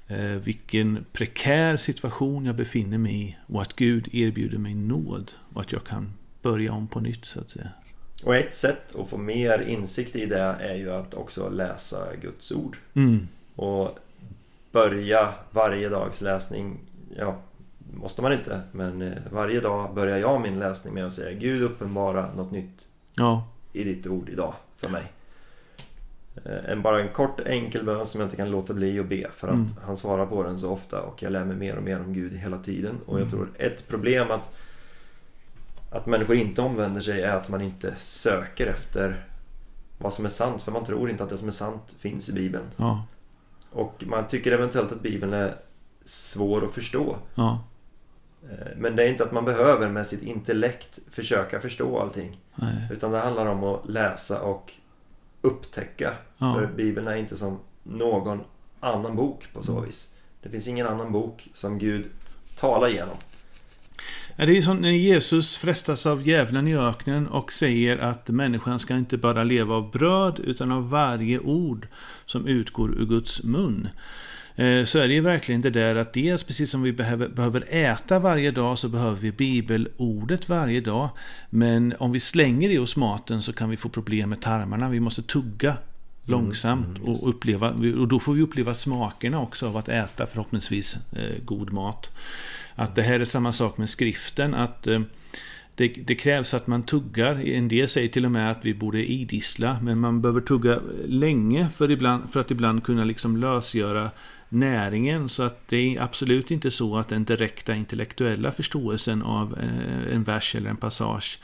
eh, 0.08 0.18
vilken 0.18 1.04
prekär 1.12 1.76
situation 1.76 2.44
jag 2.44 2.56
befinner 2.56 2.98
mig 2.98 3.22
i 3.22 3.36
och 3.46 3.62
att 3.62 3.76
Gud 3.76 4.14
erbjuder 4.14 4.58
mig 4.58 4.74
nåd 4.74 5.32
och 5.54 5.60
att 5.60 5.72
jag 5.72 5.84
kan 5.84 6.12
börja 6.42 6.72
om 6.72 6.88
på 6.88 7.00
nytt, 7.00 7.24
så 7.24 7.40
att 7.40 7.50
säga. 7.50 7.68
Och 8.24 8.36
ett 8.36 8.54
sätt 8.54 8.96
att 8.96 9.08
få 9.08 9.16
mer 9.16 9.60
insikt 9.60 10.16
i 10.16 10.26
det 10.26 10.56
är 10.60 10.74
ju 10.74 10.92
att 10.92 11.14
också 11.14 11.48
läsa 11.48 12.16
Guds 12.22 12.52
ord. 12.52 12.76
Mm, 12.94 13.28
Och 13.56 13.98
börja 14.72 15.34
varje 15.50 15.88
dags 15.88 16.20
läsning, 16.20 16.78
ja, 17.16 17.38
måste 17.94 18.22
man 18.22 18.32
inte, 18.32 18.60
men 18.72 19.02
eh, 19.02 19.18
varje 19.32 19.60
dag 19.60 19.94
börjar 19.94 20.18
jag 20.18 20.40
min 20.40 20.58
läsning 20.58 20.94
med 20.94 21.06
att 21.06 21.12
säga 21.12 21.38
Gud 21.38 21.62
uppenbara 21.62 22.34
något 22.36 22.50
nytt 22.50 22.88
Ja. 23.14 23.48
i 23.72 23.84
ditt 23.84 24.06
ord 24.06 24.28
idag 24.28 24.54
för 24.76 24.88
mig. 24.88 25.12
Eh, 26.44 26.70
En, 26.72 26.82
bara 26.82 27.00
en 27.00 27.08
kort 27.08 27.40
enkel 27.40 27.84
bön 27.84 28.06
som 28.06 28.20
jag 28.20 28.26
inte 28.26 28.36
kan 28.36 28.50
låta 28.50 28.74
bli 28.74 29.00
att 29.00 29.06
be 29.06 29.30
för 29.34 29.48
att 29.48 29.54
Mm. 29.54 29.66
han 29.84 29.96
svarar 29.96 30.26
på 30.26 30.42
den 30.42 30.58
så 30.58 30.70
ofta 30.70 31.02
och 31.02 31.22
jag 31.22 31.32
lär 31.32 31.44
mig 31.44 31.56
mer 31.56 31.76
och 31.76 31.82
mer 31.82 32.00
om 32.00 32.12
Gud 32.12 32.32
hela 32.36 32.58
tiden. 32.58 32.94
Och 33.06 33.14
jag 33.20 33.26
Mm. 33.26 33.30
tror 33.30 33.48
ett 33.58 33.88
problem 33.88 34.30
att, 34.30 34.50
att 35.90 36.06
människor 36.06 36.36
inte 36.36 36.62
omvänder 36.62 37.00
sig 37.00 37.22
är 37.22 37.36
att 37.36 37.48
man 37.48 37.60
inte 37.60 37.94
söker 37.98 38.66
efter 38.66 39.24
vad 39.98 40.14
som 40.14 40.24
är 40.24 40.28
sant. 40.28 40.62
För 40.62 40.72
man 40.72 40.84
tror 40.84 41.10
inte 41.10 41.24
att 41.24 41.30
det 41.30 41.38
som 41.38 41.48
är 41.48 41.52
sant 41.52 41.94
finns 41.98 42.28
i 42.28 42.32
Bibeln. 42.32 42.64
Ja. 42.76 43.04
Och 43.70 44.04
man 44.06 44.28
tycker 44.28 44.52
eventuellt 44.52 44.92
att 44.92 45.02
Bibeln 45.02 45.32
är 45.32 45.54
svår 46.04 46.64
att 46.64 46.72
förstå. 46.74 47.16
Ja. 47.34 47.64
Eh, 48.50 48.66
Men 48.76 48.96
det 48.96 49.04
är 49.04 49.08
inte 49.08 49.24
att 49.24 49.32
man 49.32 49.44
behöver 49.44 49.88
med 49.88 50.06
sitt 50.06 50.22
intellekt 50.22 50.98
försöka 51.10 51.60
förstå 51.60 51.98
allting. 51.98 52.38
Nej. 52.54 52.88
Utan 52.92 53.10
det 53.12 53.18
handlar 53.18 53.46
om 53.46 53.64
att 53.64 53.88
läsa 53.88 54.40
och 54.42 54.72
upptäcka. 55.40 56.12
Ja. 56.38 56.54
För 56.54 56.66
Bibeln 56.76 57.08
är 57.08 57.16
inte 57.16 57.36
som 57.36 57.58
någon 57.82 58.40
annan 58.80 59.16
bok 59.16 59.44
på 59.52 59.62
så 59.62 59.72
Mm. 59.72 59.84
vis. 59.84 60.08
Det 60.42 60.48
finns 60.48 60.68
ingen 60.68 60.86
annan 60.86 61.12
bok 61.12 61.48
som 61.54 61.78
Gud 61.78 62.06
talar 62.58 62.88
genom. 62.88 63.16
Ja, 64.36 64.46
det 64.46 64.56
är 64.56 64.62
som 64.62 64.76
när 64.76 64.90
Jesus 64.90 65.56
frestas 65.56 66.06
av 66.06 66.22
djävulen 66.28 66.68
i 66.68 66.76
öknen 66.76 67.28
och 67.28 67.52
säger 67.52 67.98
att 67.98 68.28
människan 68.28 68.78
ska 68.78 68.94
inte 68.94 69.18
bara 69.18 69.44
leva 69.44 69.74
av 69.74 69.90
bröd 69.90 70.40
utan 70.44 70.72
av 70.72 70.90
varje 70.90 71.38
ord 71.38 71.88
som 72.26 72.46
utgår 72.46 72.94
ur 73.00 73.06
Guds 73.06 73.42
mun. 73.44 73.88
Eh, 74.60 74.84
Så 74.84 74.98
är 74.98 75.08
det 75.08 75.14
ju 75.14 75.20
verkligen 75.20 75.60
det 75.60 75.70
där 75.70 75.96
att 75.96 76.12
dels 76.12 76.44
precis 76.44 76.70
som 76.70 76.82
vi 76.82 76.92
behöver, 76.92 77.28
behöver 77.28 77.64
äta 77.74 78.18
varje 78.18 78.50
dag 78.50 78.78
så 78.78 78.88
behöver 78.88 79.16
vi 79.16 79.32
bibelordet 79.32 80.48
varje 80.48 80.80
dag. 80.80 81.08
Men 81.50 81.94
om 81.98 82.12
vi 82.12 82.20
slänger 82.20 82.70
i 82.70 82.78
oss 82.78 82.96
maten 82.96 83.42
så 83.42 83.52
kan 83.52 83.70
vi 83.70 83.76
få 83.76 83.88
problem 83.88 84.28
med 84.28 84.40
tarmarna. 84.40 84.88
Vi 84.88 85.00
måste 85.00 85.22
tugga 85.22 85.76
långsamt 86.24 86.98
mm, 86.98 87.02
och 87.02 87.28
uppleva, 87.28 87.70
och 87.70 88.08
då 88.08 88.20
får 88.20 88.34
vi 88.34 88.42
uppleva 88.42 88.74
smakerna 88.74 89.40
också 89.40 89.66
av 89.66 89.76
att 89.76 89.88
äta 89.88 90.26
förhoppningsvis 90.26 90.98
eh, 91.12 91.44
god 91.44 91.72
mat. 91.72 92.10
Att 92.74 92.96
det 92.96 93.02
här 93.02 93.20
är 93.20 93.24
samma 93.24 93.52
sak 93.52 93.78
med 93.78 93.88
skriften, 93.88 94.54
att 94.54 94.86
eh, 94.86 95.00
det, 95.74 95.88
det 95.88 96.14
krävs 96.14 96.54
att 96.54 96.66
man 96.66 96.82
tuggar. 96.82 97.48
En 97.48 97.68
del 97.68 97.88
säger 97.88 98.08
till 98.08 98.24
och 98.24 98.30
med 98.30 98.50
att 98.50 98.64
vi 98.64 98.74
borde 98.74 99.10
idissla, 99.12 99.78
men 99.82 99.98
man 99.98 100.20
behöver 100.20 100.40
tugga 100.40 100.80
länge 101.06 101.68
för, 101.76 101.90
ibland, 101.90 102.30
för 102.32 102.40
att 102.40 102.50
ibland 102.50 102.84
kunna 102.84 103.04
liksom 103.04 103.36
lösgöra 103.36 104.10
näringen. 104.50 105.28
Så 105.28 105.42
att 105.42 105.68
det 105.68 105.76
är 105.76 106.02
absolut 106.02 106.50
inte 106.50 106.70
så 106.70 106.96
att 106.96 107.08
den 107.08 107.24
direkta 107.24 107.74
intellektuella 107.74 108.52
förståelsen 108.52 109.22
av 109.22 109.58
eh, 109.58 110.14
en 110.14 110.24
vers 110.24 110.54
eller 110.54 110.70
en 110.70 110.76
passage 110.76 111.38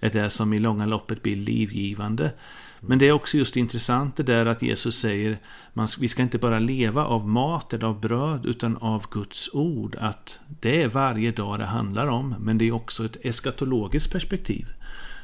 är 0.00 0.10
det 0.10 0.30
som 0.30 0.52
i 0.52 0.58
långa 0.58 0.86
loppet 0.86 1.22
blir 1.22 1.36
livgivande. 1.36 2.32
Men 2.80 2.98
det 2.98 3.08
är 3.08 3.12
också 3.12 3.36
just 3.36 3.56
intressant 3.56 4.16
det 4.16 4.22
där 4.22 4.46
att 4.46 4.62
Jesus 4.62 4.98
säger 4.98 5.38
man, 5.72 5.88
vi 6.00 6.08
ska 6.08 6.22
inte 6.22 6.38
bara 6.38 6.58
leva 6.58 7.04
av 7.04 7.28
mat 7.28 7.72
eller 7.72 7.86
av 7.86 8.00
bröd 8.00 8.46
utan 8.46 8.76
av 8.76 9.06
Guds 9.10 9.54
ord. 9.54 9.96
Att 10.00 10.38
det 10.60 10.82
är 10.82 10.88
varje 10.88 11.32
dag 11.32 11.58
det 11.58 11.64
handlar 11.64 12.06
om, 12.06 12.34
men 12.40 12.58
det 12.58 12.68
är 12.68 12.72
också 12.72 13.04
ett 13.04 13.16
eskatologiskt 13.22 14.12
perspektiv. 14.12 14.72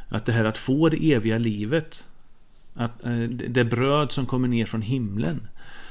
Att 0.08 0.26
det 0.26 0.32
här 0.32 0.44
att 0.44 0.58
få 0.58 0.88
det 0.88 1.12
eviga 1.12 1.38
livet, 1.38 2.06
att, 2.74 3.04
eh, 3.04 3.18
det 3.28 3.64
bröd 3.64 4.12
som 4.12 4.26
kommer 4.26 4.48
ner 4.48 4.66
från 4.66 4.82
himlen, 4.82 5.48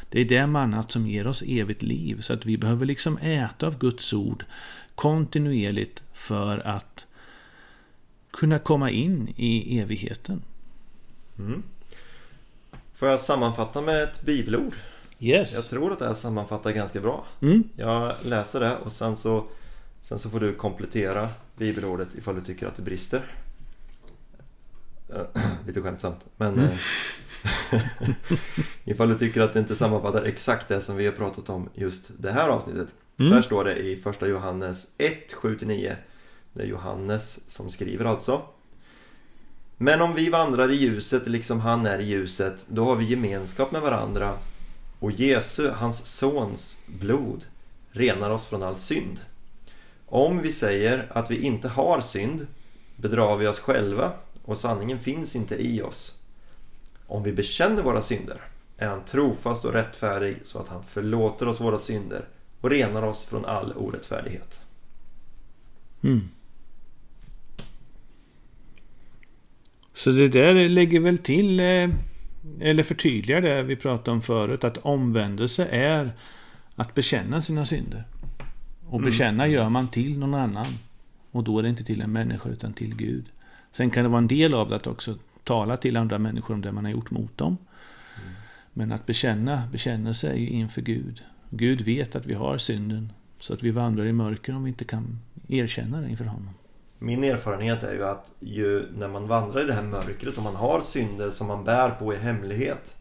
det 0.10 0.20
är 0.22 0.26
det 0.26 0.48
mannat 0.48 0.92
som 0.92 1.08
ger 1.08 1.28
oss 1.28 1.44
evigt 1.48 1.82
liv. 1.82 2.22
Så 2.22 2.34
att 2.34 2.46
vi 2.46 2.58
behöver 2.58 2.86
liksom 2.86 3.18
äta 3.18 3.68
av 3.68 3.78
Guds 3.78 4.14
ord 4.14 4.46
kontinuerligt 4.96 6.04
för 6.14 6.68
att 6.68 7.08
kunna 8.32 8.60
komma 8.60 8.90
in 8.90 9.34
i 9.36 9.80
evigheten. 9.80 10.42
Mm. 11.40 11.64
Får 12.96 13.08
jag 13.10 13.20
sammanfatta 13.20 13.82
med 13.82 14.04
ett 14.04 14.22
bibelord? 14.22 14.74
Yes. 15.20 15.56
Jag 15.56 15.64
tror 15.64 15.92
att 15.92 16.00
det 16.00 16.08
här 16.08 16.14
sammanfattar 16.14 16.72
ganska 16.72 17.02
bra. 17.02 17.26
Mm. 17.42 17.64
Jag 17.76 18.14
läser 18.26 18.60
det 18.60 18.78
och 18.78 18.92
sen 18.92 19.16
så, 19.16 19.46
sen 20.02 20.20
så 20.20 20.30
får 20.30 20.40
du 20.40 20.54
komplettera 20.54 21.30
bibelordet 21.58 22.08
ifall 22.18 22.36
du 22.36 22.42
tycker 22.42 22.68
att 22.68 22.76
det 22.76 22.82
brister. 22.82 23.22
Eh, 25.10 25.42
Lite 25.68 25.82
skämtsamt. 25.82 26.26
Men 26.38 26.54
Mm. 26.54 26.70
ifall 28.86 29.10
du 29.10 29.18
tycker 29.20 29.42
att 29.42 29.54
det 29.54 29.60
inte 29.60 29.76
sammanfattar 29.76 30.24
exakt 30.24 30.68
det 30.68 30.82
som 30.82 30.96
vi 30.96 31.06
har 31.06 31.14
pratat 31.14 31.50
om 31.50 31.70
just 31.74 32.12
det 32.18 32.32
här 32.32 32.50
avsnittet. 32.50 32.88
Mm. 33.20 33.30
Så 33.30 33.36
här 33.36 33.42
står 33.42 33.64
det 33.64 33.76
i 33.76 33.98
första 33.98 34.28
Johannes 34.28 34.88
1, 34.98 35.34
7-9. 35.34 35.96
Det 36.54 36.64
är 36.64 36.68
Johannes 36.68 37.40
som 37.48 37.70
skriver 37.70 38.06
alltså. 38.06 38.42
Men 39.78 40.02
om 40.02 40.16
vi 40.16 40.30
vandrar 40.30 40.72
i 40.72 40.76
ljuset 40.76 41.28
liksom 41.28 41.60
han 41.60 41.86
är 41.86 42.00
i 42.00 42.06
ljuset, 42.06 42.66
då 42.68 42.86
har 42.86 42.96
vi 42.96 43.06
gemenskap 43.06 43.72
med 43.72 43.82
varandra 43.82 44.34
och 45.00 45.12
Jesu, 45.12 45.70
hans 45.70 46.06
sons 46.06 46.82
blod, 46.86 47.44
renar 47.92 48.30
oss 48.30 48.46
från 48.46 48.64
all 48.64 48.78
synd. 48.78 49.20
Om 50.06 50.42
vi 50.42 50.52
säger 50.52 51.08
att 51.10 51.32
vi 51.32 51.42
inte 51.42 51.68
har 51.68 52.02
synd 52.02 52.48
bedrar 52.96 53.38
vi 53.38 53.48
oss 53.48 53.60
själva 53.60 54.12
och 54.46 54.58
sanningen 54.58 55.00
finns 55.00 55.36
inte 55.36 55.56
i 55.56 55.82
oss. 55.82 56.18
Om 57.08 57.24
vi 57.24 57.32
bekänner 57.32 57.84
våra 57.84 58.02
synder 58.02 58.42
är 58.78 58.88
han 58.88 59.06
trofast 59.06 59.66
och 59.66 59.74
rättfärdig 59.74 60.38
så 60.44 60.60
att 60.60 60.68
han 60.68 60.84
förlåter 60.84 61.48
oss 61.48 61.62
våra 61.62 61.80
synder 61.80 62.26
och 62.62 62.70
renar 62.70 63.02
oss 63.04 63.26
från 63.26 63.46
all 63.46 63.74
orättfärdighet. 63.74 64.62
Mm. 66.04 66.30
Så 69.94 70.10
det 70.10 70.28
där 70.28 70.70
lägger 70.70 71.00
väl 71.00 71.18
till, 71.18 71.60
eh, 71.60 71.90
eller 72.60 72.84
förtydligar 72.84 73.42
det 73.42 73.64
vi 73.64 73.76
pratade 73.76 74.12
om 74.12 74.22
förut, 74.22 74.64
att 74.64 74.78
omvändelse 74.78 75.66
är 75.72 76.12
att 76.76 76.94
bekänna 76.94 77.42
sina 77.42 77.66
synder. 77.66 78.04
Och 78.88 79.00
Mm. 79.00 79.06
bekänna 79.06 79.48
gör 79.48 79.70
man 79.70 79.88
till 79.88 80.20
någon 80.20 80.34
annan. 80.34 80.66
Och 81.32 81.44
då 81.44 81.60
är 81.60 81.64
det 81.64 81.70
inte 81.70 81.84
till 81.84 82.02
en 82.02 82.12
människa 82.12 82.50
utan 82.50 82.74
till 82.74 82.96
Gud. 82.96 83.26
Sen 83.72 83.90
kan 83.90 84.04
det 84.04 84.10
vara 84.10 84.18
en 84.18 84.28
del 84.28 84.54
av 84.54 84.70
det 84.70 84.76
att 84.76 84.88
också 84.88 85.18
tala 85.48 85.78
till 85.78 85.98
andra 85.98 86.18
människor 86.18 86.54
om 86.54 86.62
det 86.62 86.72
man 86.72 86.86
har 86.86 86.92
gjort 86.92 87.12
mot 87.12 87.38
dem. 87.38 87.58
Men 88.74 88.92
att 88.92 89.06
bekänna, 89.06 89.64
bekännelse 89.72 90.30
är 90.30 90.36
ju 90.36 90.48
inför 90.48 90.82
Gud. 90.82 91.24
Gud 91.50 91.82
vet 91.82 92.16
att 92.16 92.26
vi 92.26 92.34
har 92.34 92.58
synden. 92.58 93.12
Så 93.40 93.54
att 93.54 93.64
vi 93.64 93.72
vandrar 93.72 94.06
i 94.06 94.14
mörker 94.14 94.56
om 94.56 94.64
vi 94.64 94.70
inte 94.70 94.86
kan 94.86 95.20
erkänna 95.48 96.02
det 96.02 96.10
inför 96.10 96.26
honom. 96.26 96.50
Min 97.00 97.24
erfarenhet 97.24 97.84
är 97.84 97.94
ju 97.94 98.06
att 98.06 98.32
ju 98.40 98.86
när 98.98 99.08
man 99.08 99.28
vandrar 99.28 99.62
i 99.62 99.66
det 99.66 99.74
här 99.74 99.84
mörkret 99.84 100.38
och 100.38 100.44
man 100.44 100.56
har 100.56 100.82
synder 100.82 101.30
som 101.30 101.48
man 101.48 101.64
bär 101.64 101.90
på 101.90 102.14
i 102.14 102.18
hemlighet 102.18 102.98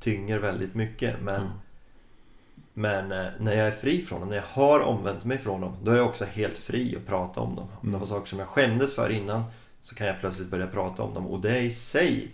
tynger 0.00 0.38
väldigt 0.38 0.74
mycket. 0.74 1.14
Men, 1.22 1.40
Mm. 1.40 1.52
men 2.74 3.12
eh, 3.12 3.32
när 3.40 3.52
jag 3.56 3.66
är 3.66 3.70
fri 3.70 4.00
från 4.00 4.20
dem, 4.20 4.28
när 4.28 4.36
jag 4.36 4.44
har 4.48 4.80
omvänt 4.80 5.24
mig 5.24 5.38
från 5.38 5.60
dem, 5.60 5.72
då 5.82 5.90
är 5.90 5.96
jag 5.96 6.06
också 6.06 6.24
helt 6.24 6.58
fri 6.58 6.96
att 6.96 7.06
prata 7.06 7.40
om 7.40 7.54
dem. 7.56 7.66
Om 7.80 7.92
det 7.92 7.98
var 7.98 8.06
saker 8.06 8.28
som 8.28 8.38
jag 8.38 8.48
skämdes 8.48 8.94
för 8.94 9.10
innan 9.10 9.44
så 9.82 9.94
kan 9.94 10.06
jag 10.06 10.20
plötsligt 10.20 10.48
börja 10.48 10.66
prata 10.66 11.02
om 11.02 11.14
dem. 11.14 11.26
Och 11.26 11.40
det 11.40 11.58
i 11.58 11.70
sig 11.70 12.28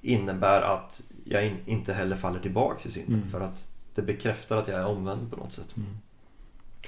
innebär 0.00 0.62
att 0.62 1.02
jag 1.24 1.46
in, 1.46 1.56
inte 1.66 1.92
heller 1.92 2.16
faller 2.16 2.40
tillbaks 2.40 2.86
i 2.86 2.90
synden. 2.90 3.14
Mm. 3.14 3.30
För 3.30 3.40
att 3.40 3.68
det 3.94 4.02
bekräftar 4.02 4.56
att 4.56 4.68
jag 4.68 4.80
är 4.80 4.86
omvänd 4.86 5.30
på 5.30 5.36
något 5.36 5.52
sätt. 5.52 5.74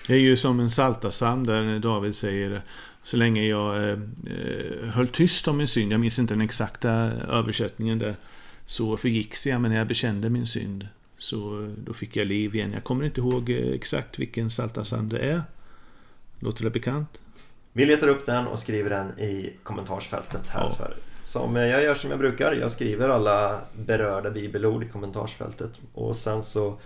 Det 0.07 0.15
är 0.15 0.19
ju 0.19 0.37
som 0.37 0.61
en 0.61 0.71
saltasam 0.71 1.47
där 1.47 1.79
David 1.79 2.15
säger 2.15 2.63
Så 3.03 3.17
länge 3.17 3.47
jag 3.47 3.77
eh, 3.77 3.99
eh, 4.27 4.89
höll 4.89 5.09
tyst 5.09 5.49
om 5.49 5.57
min 5.57 5.69
synd, 5.69 5.93
jag 5.93 6.01
minns 6.01 6.19
inte 6.19 6.35
den 6.35 6.41
exakta 6.41 6.91
översättningen 7.29 7.99
där 7.99 8.17
Så 8.67 8.97
förgicks 8.97 9.47
jag, 9.47 9.61
men 9.61 9.71
när 9.71 9.79
jag 9.79 9.87
bekände 9.87 10.31
min 10.31 10.47
synd 10.47 10.89
Så 11.19 11.63
eh, 11.63 11.69
då 11.69 11.93
fick 11.93 12.17
jag 12.17 12.27
liv 12.27 12.55
igen. 12.55 12.73
Jag 12.73 12.85
kommer 12.85 13.05
inte 13.05 13.21
ihåg 13.21 13.51
eh, 13.51 13.57
exakt 13.57 14.19
vilken 14.19 14.51
saltasam 14.51 15.09
det 15.09 15.19
är. 15.19 15.43
Låter 16.39 16.65
det 16.65 16.71
bekant? 16.71 17.19
Vi 17.77 17.85
letar 17.85 18.09
upp 18.09 18.27
den 18.27 18.47
och 18.47 18.59
skriver 18.59 18.91
den 18.91 19.19
i 19.19 19.53
kommentarsfältet 19.63 20.51
här. 20.51 20.61
Ja. 20.61 20.73
För 20.73 20.97
som 21.23 21.57
jag 21.57 21.83
gör 21.83 21.95
som 21.95 22.11
jag 22.11 22.19
brukar. 22.19 22.53
Jag 22.53 22.73
skriver 22.73 23.09
alla 23.09 23.61
berörda 23.73 24.31
bibelord 24.31 24.85
i 24.85 24.89
kommentarsfältet. 24.89 25.71
Och 25.95 26.17
sen 26.17 26.43
så... 26.43 26.79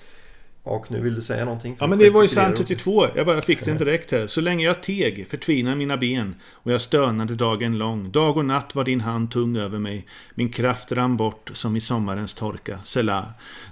Och 0.62 0.90
nu 0.90 1.00
vill 1.00 1.14
du 1.14 1.22
säga 1.22 1.44
någonting? 1.44 1.76
Ja 1.80 1.86
men 1.86 1.98
det 1.98 2.10
var 2.10 2.22
ju 2.22 2.28
psalm 2.28 2.50
du? 2.50 2.56
32. 2.56 3.06
Jag 3.14 3.26
bara 3.26 3.42
fick 3.42 3.64
den 3.64 3.78
direkt 3.78 4.10
här. 4.10 4.26
Så 4.26 4.40
länge 4.40 4.64
jag 4.64 4.82
teg 4.82 5.26
förtvinar 5.30 5.74
mina 5.76 5.96
ben 5.96 6.34
och 6.50 6.72
jag 6.72 6.80
stönade 6.80 7.34
dagen 7.34 7.78
lång. 7.78 8.10
Dag 8.10 8.36
och 8.36 8.44
natt 8.44 8.74
var 8.74 8.84
din 8.84 9.00
hand 9.00 9.30
tung 9.30 9.56
över 9.56 9.78
mig. 9.78 10.06
Min 10.34 10.52
kraft 10.52 10.92
rann 10.92 11.16
bort 11.16 11.50
som 11.54 11.76
i 11.76 11.80
sommarens 11.80 12.34
torka. 12.34 12.78
Selah. 12.84 13.26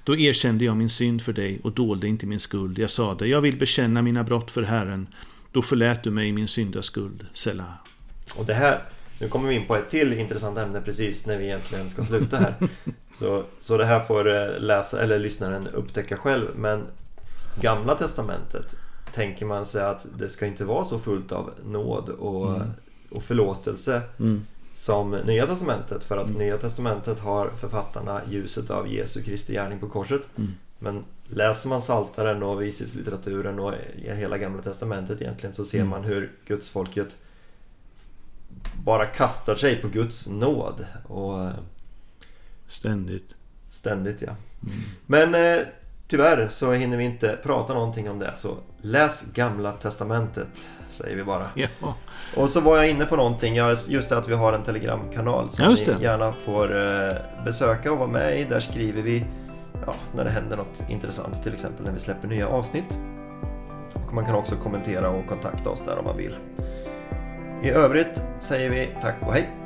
Då 0.05 0.17
erkände 0.17 0.65
jag 0.65 0.77
min 0.77 0.91
synd 0.91 1.23
för 1.23 1.33
dig 1.33 1.61
och 1.63 1.73
dolde 1.73 2.09
inte 2.09 2.27
min 2.27 2.41
skuld. 2.41 2.79
Jag 2.79 2.91
sade, 2.91 3.27
jag 3.27 3.41
vill 3.41 3.57
bekänna 3.57 4.03
mina 4.03 4.25
brott 4.25 4.51
för 4.51 4.63
Herren. 4.63 5.07
Då 5.57 5.63
förlät 5.63 6.03
du 6.03 6.11
mig 6.11 6.33
min 6.33 6.49
syndaskuld. 6.49 7.27
Selah. 7.33 7.73
Och 8.39 8.45
det 8.47 8.55
här, 8.55 8.83
nu 9.21 9.29
kommer 9.29 9.49
vi 9.49 9.55
in 9.55 9.67
på 9.67 9.77
ett 9.77 9.91
till 9.91 10.13
intressant 10.13 10.59
ämne 10.59 10.81
precis 10.81 11.27
när 11.27 11.39
vi 11.39 11.45
egentligen 11.45 11.91
ska 11.91 12.05
sluta 12.05 12.37
här. 12.37 12.55
så, 13.19 13.45
så 13.61 13.77
det 13.77 13.85
här 13.85 14.01
får 14.01 14.35
eh, 14.35 14.59
läsa 14.61 15.03
eller 15.03 15.19
lyssnaren 15.19 15.69
upptäcka 15.69 16.17
själv. 16.17 16.47
Men 16.57 16.83
Gamla 17.61 17.95
Testamentet 17.95 18.77
tänker 19.15 19.47
man 19.47 19.67
sig 19.67 19.83
att 19.85 20.07
det 20.19 20.29
ska 20.29 20.47
inte 20.47 20.65
vara 20.65 20.85
så 20.85 20.99
fullt 20.99 21.33
av 21.33 21.51
nåd 21.65 22.09
och, 22.09 22.57
Mm. 22.57 22.69
och 23.11 23.23
förlåtelse 23.23 24.03
Mm. 24.19 24.45
som 24.75 25.11
Nya 25.11 25.47
Testamentet. 25.47 26.05
För 26.05 26.17
att 26.19 26.37
Nya 26.37 26.57
Testamentet 26.59 27.21
har 27.21 27.51
författarna 27.61 28.21
ljuset 28.31 28.71
av 28.71 28.89
Jesu 28.93 29.23
Kristi 29.23 29.53
gärning 29.53 29.79
på 29.79 29.89
korset. 29.89 30.23
Men 30.79 31.05
läser 31.29 31.69
man 31.69 31.83
Saltaren 31.83 32.43
och 32.43 32.63
vishetslitteraturen 32.63 33.59
och 33.59 33.73
hela 33.97 34.39
Gamla 34.39 34.63
Testamentet 34.63 35.21
egentligen 35.21 35.55
så 35.55 35.65
ser 35.65 35.79
Mm. 35.79 35.89
man 35.91 36.05
hur 36.05 36.33
Guds 36.47 36.71
folket 36.71 37.17
bara 38.85 39.07
kastar 39.07 39.55
sig 39.55 39.77
på 39.77 39.89
Guds 39.89 40.27
nåd. 40.27 40.87
Och 41.09 41.49
Ständigt. 42.69 43.35
ständigt 43.71 44.23
ja. 44.23 44.29
Mm. 44.67 44.79
Men 45.07 45.35
eh, 45.59 45.63
tyvärr 46.09 46.49
så 46.49 46.73
hinner 46.73 46.97
vi 46.97 47.05
inte 47.05 47.39
prata 47.43 47.75
någonting 47.75 48.11
om 48.11 48.19
det. 48.19 48.33
Så 48.37 48.57
läs 48.81 49.33
Gamla 49.33 49.73
Testamentet 49.73 50.49
säger 50.91 51.17
vi 51.17 51.25
bara. 51.25 51.51
Ja. 51.55 51.69
Och 52.37 52.51
så 52.51 52.61
var 52.61 52.77
jag 52.77 52.91
inne 52.91 53.05
på 53.05 53.17
någonting, 53.17 53.57
just 53.89 54.09
det 54.09 54.19
att 54.19 54.29
vi 54.29 54.35
har 54.35 54.53
en 54.53 54.63
telegramkanal 54.63 55.53
som 55.53 55.65
Ja, 55.65 55.97
ni 55.97 56.03
gärna 56.05 56.33
får 56.33 56.77
eh, 56.77 57.13
besöka 57.45 57.93
och 57.93 57.99
vara 57.99 58.09
med 58.09 58.41
i. 58.41 58.45
Där 58.45 58.61
skriver 58.61 59.03
vi 59.03 59.25
ja, 59.87 59.95
när 60.15 60.25
det 60.25 60.31
händer 60.31 60.57
något 60.57 60.83
intressant, 60.89 61.43
till 61.43 61.55
exempel 61.55 61.85
när 61.85 61.93
vi 61.93 62.01
släpper 62.01 62.29
nya 62.29 62.49
avsnitt. 62.49 62.99
Och 64.07 64.15
man 64.15 64.25
kan 64.25 64.35
också 64.35 64.57
kommentera 64.57 65.11
och 65.11 65.27
kontakta 65.27 65.71
oss 65.71 65.83
där 65.87 65.99
om 65.99 66.05
man 66.05 66.17
vill. 66.17 66.37
I 67.63 67.71
övrigt 67.71 68.23
säger 68.41 68.71
vi 68.71 68.89
tack 69.03 69.15
och 69.21 69.33
hej! 69.33 69.66